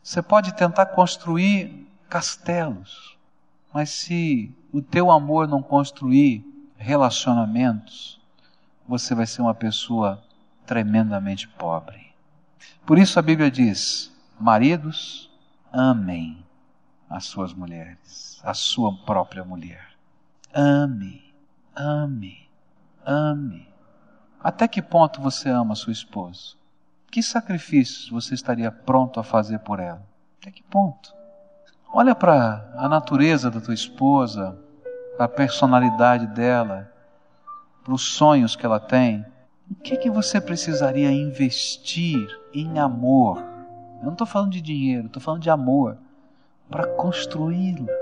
Você 0.03 0.21
pode 0.21 0.55
tentar 0.55 0.87
construir 0.87 1.87
castelos. 2.09 3.17
Mas 3.73 3.91
se 3.91 4.55
o 4.73 4.83
teu 4.83 5.11
amor 5.11 5.49
não 5.49 5.63
construir 5.63 6.45
relacionamentos, 6.77 8.21
você 8.87 9.15
vai 9.15 9.27
ser 9.27 9.41
uma 9.41 9.55
pessoa 9.55 10.23
tremendamente 10.67 11.49
pobre. 11.49 12.13
Por 12.85 12.99
isso 12.99 13.19
a 13.19 13.23
Bíblia 13.23 13.51
diz: 13.51 14.13
maridos, 14.39 15.31
amem 15.73 16.45
as 17.09 17.25
suas 17.25 17.55
mulheres, 17.55 18.41
a 18.43 18.53
sua 18.53 18.95
própria 19.07 19.45
mulher. 19.45 19.93
Ame, 20.53 21.23
ame, 21.75 22.47
ame. 23.07 23.72
Até 24.43 24.67
que 24.67 24.83
ponto 24.83 25.21
você 25.21 25.49
ama 25.49 25.75
sua 25.75 25.93
esposa? 25.93 26.57
Que 27.11 27.23
sacrifícios 27.23 28.09
você 28.09 28.35
estaria 28.35 28.73
pronto 28.73 29.21
a 29.21 29.25
fazer 29.25 29.61
por 29.61 29.79
ela? 29.79 30.03
Até 30.41 30.51
que 30.51 30.63
ponto? 30.65 31.15
Olha 31.93 32.15
para 32.15 32.73
a 32.75 32.89
natureza 32.89 33.51
da 33.51 33.61
tua 33.61 33.75
esposa, 33.75 34.59
a 35.19 35.29
personalidade 35.29 36.27
dela, 36.27 36.91
para 37.85 37.95
os 37.95 38.03
sonhos 38.03 38.57
que 38.57 38.67
ela 38.67 38.81
tem. 38.81 39.25
O 39.71 39.75
que 39.75 39.97
que 39.97 40.11
você 40.11 40.41
precisaria 40.41 41.13
investir 41.13 42.27
em 42.53 42.79
amor? 42.79 43.39
Eu 44.01 44.07
não 44.07 44.13
estou 44.13 44.27
falando 44.27 44.53
de 44.53 44.61
dinheiro, 44.61 45.07
estou 45.07 45.23
falando 45.23 45.43
de 45.43 45.51
amor 45.51 45.97
para 46.69 46.87
construí-la, 46.87 47.93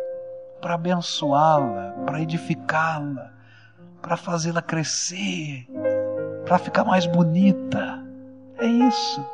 para 0.60 0.74
abençoá-la, 0.74 1.92
para 2.06 2.22
edificá-la, 2.22 3.32
para 4.00 4.16
fazê-la 4.16 4.62
crescer, 4.62 5.66
para 6.50 6.58
ficar 6.58 6.82
mais 6.82 7.06
bonita. 7.06 8.04
É 8.58 8.66
isso. 8.66 9.24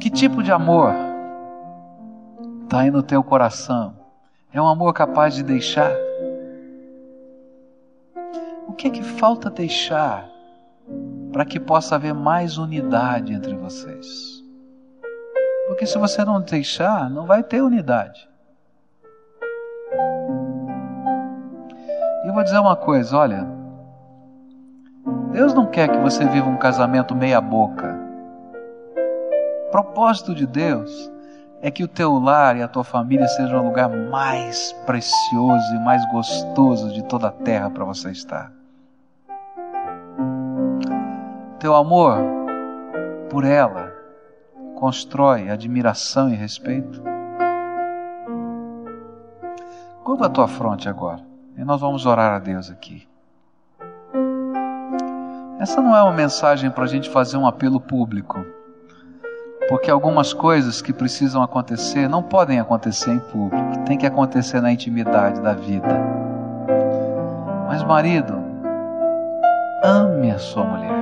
Que 0.00 0.10
tipo 0.10 0.42
de 0.42 0.50
amor 0.50 0.92
está 2.64 2.80
aí 2.80 2.90
no 2.90 3.00
teu 3.00 3.22
coração? 3.22 3.94
É 4.52 4.60
um 4.60 4.66
amor 4.66 4.92
capaz 4.92 5.36
de 5.36 5.44
deixar? 5.44 5.92
O 8.66 8.72
que 8.72 8.88
é 8.88 8.90
que 8.90 9.04
falta 9.04 9.48
deixar 9.48 10.28
para 11.32 11.44
que 11.44 11.60
possa 11.60 11.94
haver 11.94 12.14
mais 12.14 12.58
unidade 12.58 13.32
entre 13.32 13.54
vocês? 13.54 14.42
Porque 15.68 15.86
se 15.86 15.96
você 15.96 16.24
não 16.24 16.40
deixar, 16.40 17.08
não 17.08 17.24
vai 17.24 17.44
ter 17.44 17.62
unidade. 17.62 18.28
Eu 22.28 22.34
vou 22.34 22.44
dizer 22.44 22.58
uma 22.58 22.76
coisa, 22.76 23.16
olha, 23.16 23.46
Deus 25.32 25.54
não 25.54 25.64
quer 25.64 25.88
que 25.88 25.96
você 25.96 26.26
viva 26.26 26.46
um 26.46 26.58
casamento 26.58 27.14
meia 27.14 27.40
boca. 27.40 27.98
O 29.66 29.70
propósito 29.70 30.34
de 30.34 30.46
Deus 30.46 31.10
é 31.62 31.70
que 31.70 31.82
o 31.82 31.88
teu 31.88 32.18
lar 32.18 32.54
e 32.56 32.62
a 32.62 32.68
tua 32.68 32.84
família 32.84 33.26
sejam 33.28 33.60
o 33.60 33.64
lugar 33.64 33.88
mais 33.88 34.72
precioso 34.84 35.74
e 35.74 35.78
mais 35.78 36.04
gostoso 36.12 36.92
de 36.92 37.02
toda 37.04 37.28
a 37.28 37.32
terra 37.32 37.70
para 37.70 37.84
você 37.84 38.10
estar. 38.10 38.52
Teu 41.58 41.74
amor 41.74 42.18
por 43.30 43.42
ela 43.42 43.90
constrói 44.76 45.48
admiração 45.48 46.28
e 46.28 46.34
respeito. 46.34 47.02
Curva 50.04 50.26
a 50.26 50.30
tua 50.30 50.46
fronte 50.46 50.90
agora 50.90 51.27
e 51.58 51.64
nós 51.64 51.80
vamos 51.80 52.06
orar 52.06 52.34
a 52.34 52.38
Deus 52.38 52.70
aqui. 52.70 53.06
Essa 55.58 55.82
não 55.82 55.94
é 55.94 56.00
uma 56.00 56.12
mensagem 56.12 56.70
para 56.70 56.84
a 56.84 56.86
gente 56.86 57.10
fazer 57.10 57.36
um 57.36 57.46
apelo 57.46 57.80
público, 57.80 58.46
porque 59.68 59.90
algumas 59.90 60.32
coisas 60.32 60.80
que 60.80 60.92
precisam 60.92 61.42
acontecer 61.42 62.08
não 62.08 62.22
podem 62.22 62.60
acontecer 62.60 63.10
em 63.10 63.18
público, 63.18 63.84
tem 63.84 63.98
que 63.98 64.06
acontecer 64.06 64.60
na 64.60 64.70
intimidade 64.70 65.40
da 65.40 65.52
vida. 65.52 65.98
Mas, 67.66 67.82
marido, 67.82 68.38
ame 69.82 70.30
a 70.30 70.38
sua 70.38 70.64
mulher. 70.64 70.96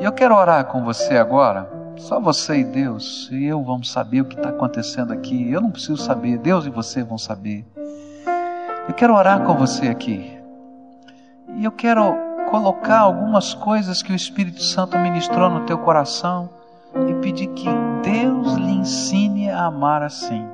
E 0.00 0.04
eu 0.04 0.12
quero 0.12 0.34
orar 0.34 0.64
com 0.64 0.82
você 0.82 1.16
agora. 1.16 1.78
Só 1.96 2.18
você 2.18 2.60
e 2.60 2.64
Deus, 2.64 3.28
e 3.30 3.44
eu 3.44 3.62
vamos 3.62 3.90
saber 3.90 4.22
o 4.22 4.24
que 4.24 4.34
está 4.34 4.48
acontecendo 4.48 5.12
aqui. 5.12 5.52
Eu 5.52 5.60
não 5.60 5.70
preciso 5.70 5.98
saber, 5.98 6.38
Deus 6.38 6.64
e 6.64 6.70
você 6.70 7.04
vão 7.04 7.18
saber. 7.18 7.64
Eu 8.90 8.94
quero 8.94 9.14
orar 9.14 9.44
com 9.44 9.54
você 9.54 9.86
aqui. 9.86 10.36
E 11.54 11.64
eu 11.64 11.70
quero 11.70 12.12
colocar 12.50 12.98
algumas 12.98 13.54
coisas 13.54 14.02
que 14.02 14.12
o 14.12 14.16
Espírito 14.16 14.64
Santo 14.64 14.98
ministrou 14.98 15.48
no 15.48 15.64
teu 15.64 15.78
coração 15.78 16.50
e 17.08 17.14
pedir 17.22 17.46
que 17.54 17.68
Deus 18.02 18.54
lhe 18.54 18.72
ensine 18.72 19.48
a 19.48 19.66
amar 19.66 20.02
assim. 20.02 20.44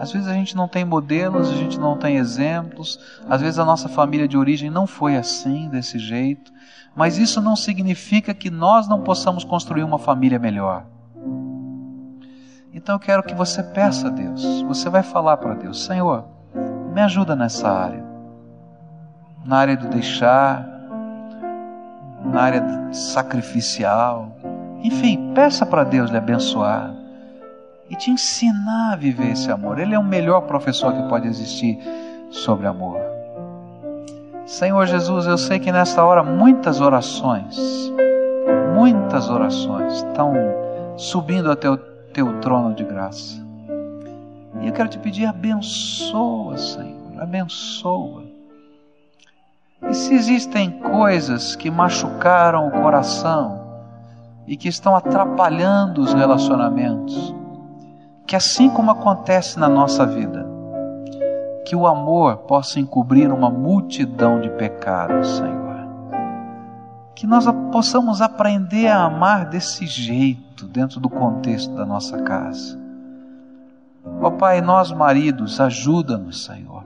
Às 0.00 0.10
vezes 0.10 0.26
a 0.26 0.32
gente 0.32 0.56
não 0.56 0.66
tem 0.66 0.84
modelos, 0.84 1.48
a 1.48 1.54
gente 1.54 1.78
não 1.78 1.96
tem 1.96 2.16
exemplos, 2.16 2.98
às 3.28 3.40
vezes 3.40 3.60
a 3.60 3.64
nossa 3.64 3.88
família 3.88 4.26
de 4.26 4.36
origem 4.36 4.68
não 4.68 4.84
foi 4.84 5.14
assim, 5.14 5.68
desse 5.68 5.96
jeito, 5.96 6.52
mas 6.92 7.18
isso 7.18 7.40
não 7.40 7.54
significa 7.54 8.34
que 8.34 8.50
nós 8.50 8.88
não 8.88 9.02
possamos 9.02 9.44
construir 9.44 9.84
uma 9.84 10.00
família 10.00 10.40
melhor. 10.40 10.86
Então 12.74 12.96
eu 12.96 13.00
quero 13.00 13.22
que 13.22 13.32
você 13.32 13.62
peça 13.62 14.08
a 14.08 14.10
Deus, 14.10 14.60
você 14.62 14.90
vai 14.90 15.04
falar 15.04 15.36
para 15.36 15.54
Deus: 15.54 15.84
Senhor, 15.84 16.37
me 16.98 17.04
ajuda 17.04 17.36
nessa 17.36 17.70
área, 17.70 18.02
na 19.44 19.58
área 19.58 19.76
do 19.76 19.86
deixar, 19.86 20.68
na 22.24 22.42
área 22.42 22.92
sacrificial, 22.92 24.32
enfim, 24.82 25.32
peça 25.32 25.64
para 25.64 25.84
Deus 25.84 26.10
lhe 26.10 26.16
abençoar 26.16 26.92
e 27.88 27.94
te 27.94 28.10
ensinar 28.10 28.94
a 28.94 28.96
viver 28.96 29.30
esse 29.30 29.48
amor. 29.48 29.78
Ele 29.78 29.94
é 29.94 29.98
o 29.98 30.02
melhor 30.02 30.40
professor 30.40 30.92
que 30.92 31.08
pode 31.08 31.28
existir 31.28 31.78
sobre 32.30 32.66
amor. 32.66 32.98
Senhor 34.44 34.84
Jesus, 34.84 35.26
eu 35.26 35.38
sei 35.38 35.60
que 35.60 35.70
nesta 35.70 36.04
hora 36.04 36.24
muitas 36.24 36.80
orações, 36.80 37.56
muitas 38.74 39.30
orações 39.30 39.98
estão 39.98 40.34
subindo 40.96 41.52
até 41.52 41.70
o 41.70 41.76
teu 42.12 42.40
trono 42.40 42.74
de 42.74 42.82
graça. 42.82 43.47
E 44.60 44.66
eu 44.66 44.72
quero 44.72 44.88
te 44.88 44.98
pedir, 44.98 45.26
abençoa, 45.26 46.56
Senhor, 46.56 47.20
abençoa. 47.20 48.24
E 49.88 49.94
se 49.94 50.14
existem 50.14 50.70
coisas 50.70 51.54
que 51.54 51.70
machucaram 51.70 52.68
o 52.68 52.70
coração 52.70 53.60
e 54.46 54.56
que 54.56 54.68
estão 54.68 54.96
atrapalhando 54.96 56.00
os 56.00 56.12
relacionamentos, 56.12 57.34
que 58.26 58.34
assim 58.34 58.68
como 58.68 58.90
acontece 58.90 59.58
na 59.58 59.68
nossa 59.68 60.04
vida, 60.04 60.46
que 61.64 61.76
o 61.76 61.86
amor 61.86 62.38
possa 62.38 62.80
encobrir 62.80 63.30
uma 63.30 63.50
multidão 63.50 64.40
de 64.40 64.50
pecados, 64.50 65.36
Senhor. 65.36 65.68
Que 67.14 67.26
nós 67.26 67.46
possamos 67.70 68.22
aprender 68.22 68.88
a 68.88 69.04
amar 69.04 69.46
desse 69.46 69.86
jeito, 69.86 70.66
dentro 70.66 70.98
do 70.98 71.10
contexto 71.10 71.74
da 71.74 71.84
nossa 71.84 72.22
casa. 72.22 72.87
Ó 74.20 74.30
Pai, 74.30 74.60
nós 74.60 74.90
maridos, 74.90 75.60
ajuda-nos, 75.60 76.44
Senhor, 76.44 76.84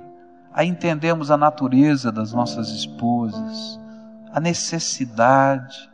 a 0.53 0.65
entendermos 0.65 1.31
a 1.31 1.37
natureza 1.37 2.13
das 2.13 2.33
nossas 2.33 2.69
esposas, 2.69 3.81
a 4.33 4.41
necessidade, 4.41 5.91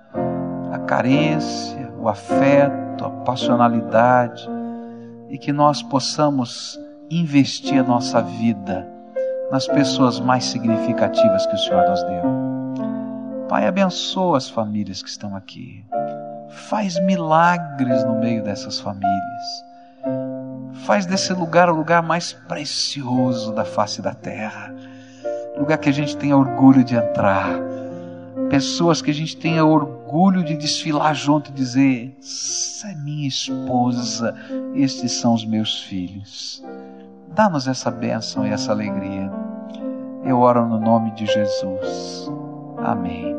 a 0.73 0.79
carência, 0.81 1.93
o 2.01 2.09
afeto, 2.09 3.05
a 3.05 3.11
passionalidade, 3.25 4.49
e 5.29 5.39
que 5.39 5.53
nós 5.53 5.83
possamos 5.83 6.79
investir 7.11 7.81
a 7.81 7.87
nossa 7.87 8.21
vida 8.21 8.87
nas 9.51 9.67
pessoas 9.67 10.21
mais 10.21 10.45
significativas 10.45 11.47
que 11.47 11.55
o 11.55 11.59
Senhor 11.59 11.89
nos 11.89 12.03
deu. 12.03 12.23
Pai, 13.49 13.67
abençoa 13.67 14.37
as 14.37 14.49
famílias 14.49 15.03
que 15.03 15.09
estão 15.09 15.35
aqui. 15.35 15.85
Faz 16.69 17.01
milagres 17.01 18.05
no 18.05 18.19
meio 18.19 18.43
dessas 18.43 18.79
famílias. 18.79 19.68
Faz 20.89 21.05
desse 21.05 21.35
lugar 21.35 21.69
o 21.69 21.77
lugar 21.77 22.03
mais 22.03 22.33
precioso 22.33 23.53
da 23.53 23.63
face 23.63 24.01
da 24.01 24.15
terra. 24.15 24.75
Lugar 25.55 25.77
que 25.77 25.91
a 25.91 25.93
gente 25.93 26.17
tenha 26.17 26.35
orgulho 26.35 26.83
de 26.83 26.97
entrar. 26.97 27.51
Pessoas 28.49 29.03
que 29.03 29.11
a 29.11 29.15
gente 29.15 29.37
tenha 29.37 29.67
orgulho 29.67 30.43
de 30.43 30.57
desfilar 30.57 31.15
junto 31.15 31.51
e 31.51 31.53
dizer: 31.53 32.17
Essa 32.19 32.89
é 32.89 32.95
minha 32.95 33.29
esposa, 33.29 34.35
estes 34.75 35.13
são 35.13 35.35
os 35.35 35.45
meus 35.45 35.83
filhos. 35.83 36.65
Dá-nos 37.35 37.69
essa 37.69 37.91
bênção 37.91 38.47
e 38.47 38.51
essa 38.51 38.73
alegria. 38.73 39.31
Eu 40.25 40.39
oro 40.39 40.67
no 40.67 40.81
nome 40.81 41.11
de 41.11 41.27
Jesus. 41.27 42.31
Amém. 42.79 43.38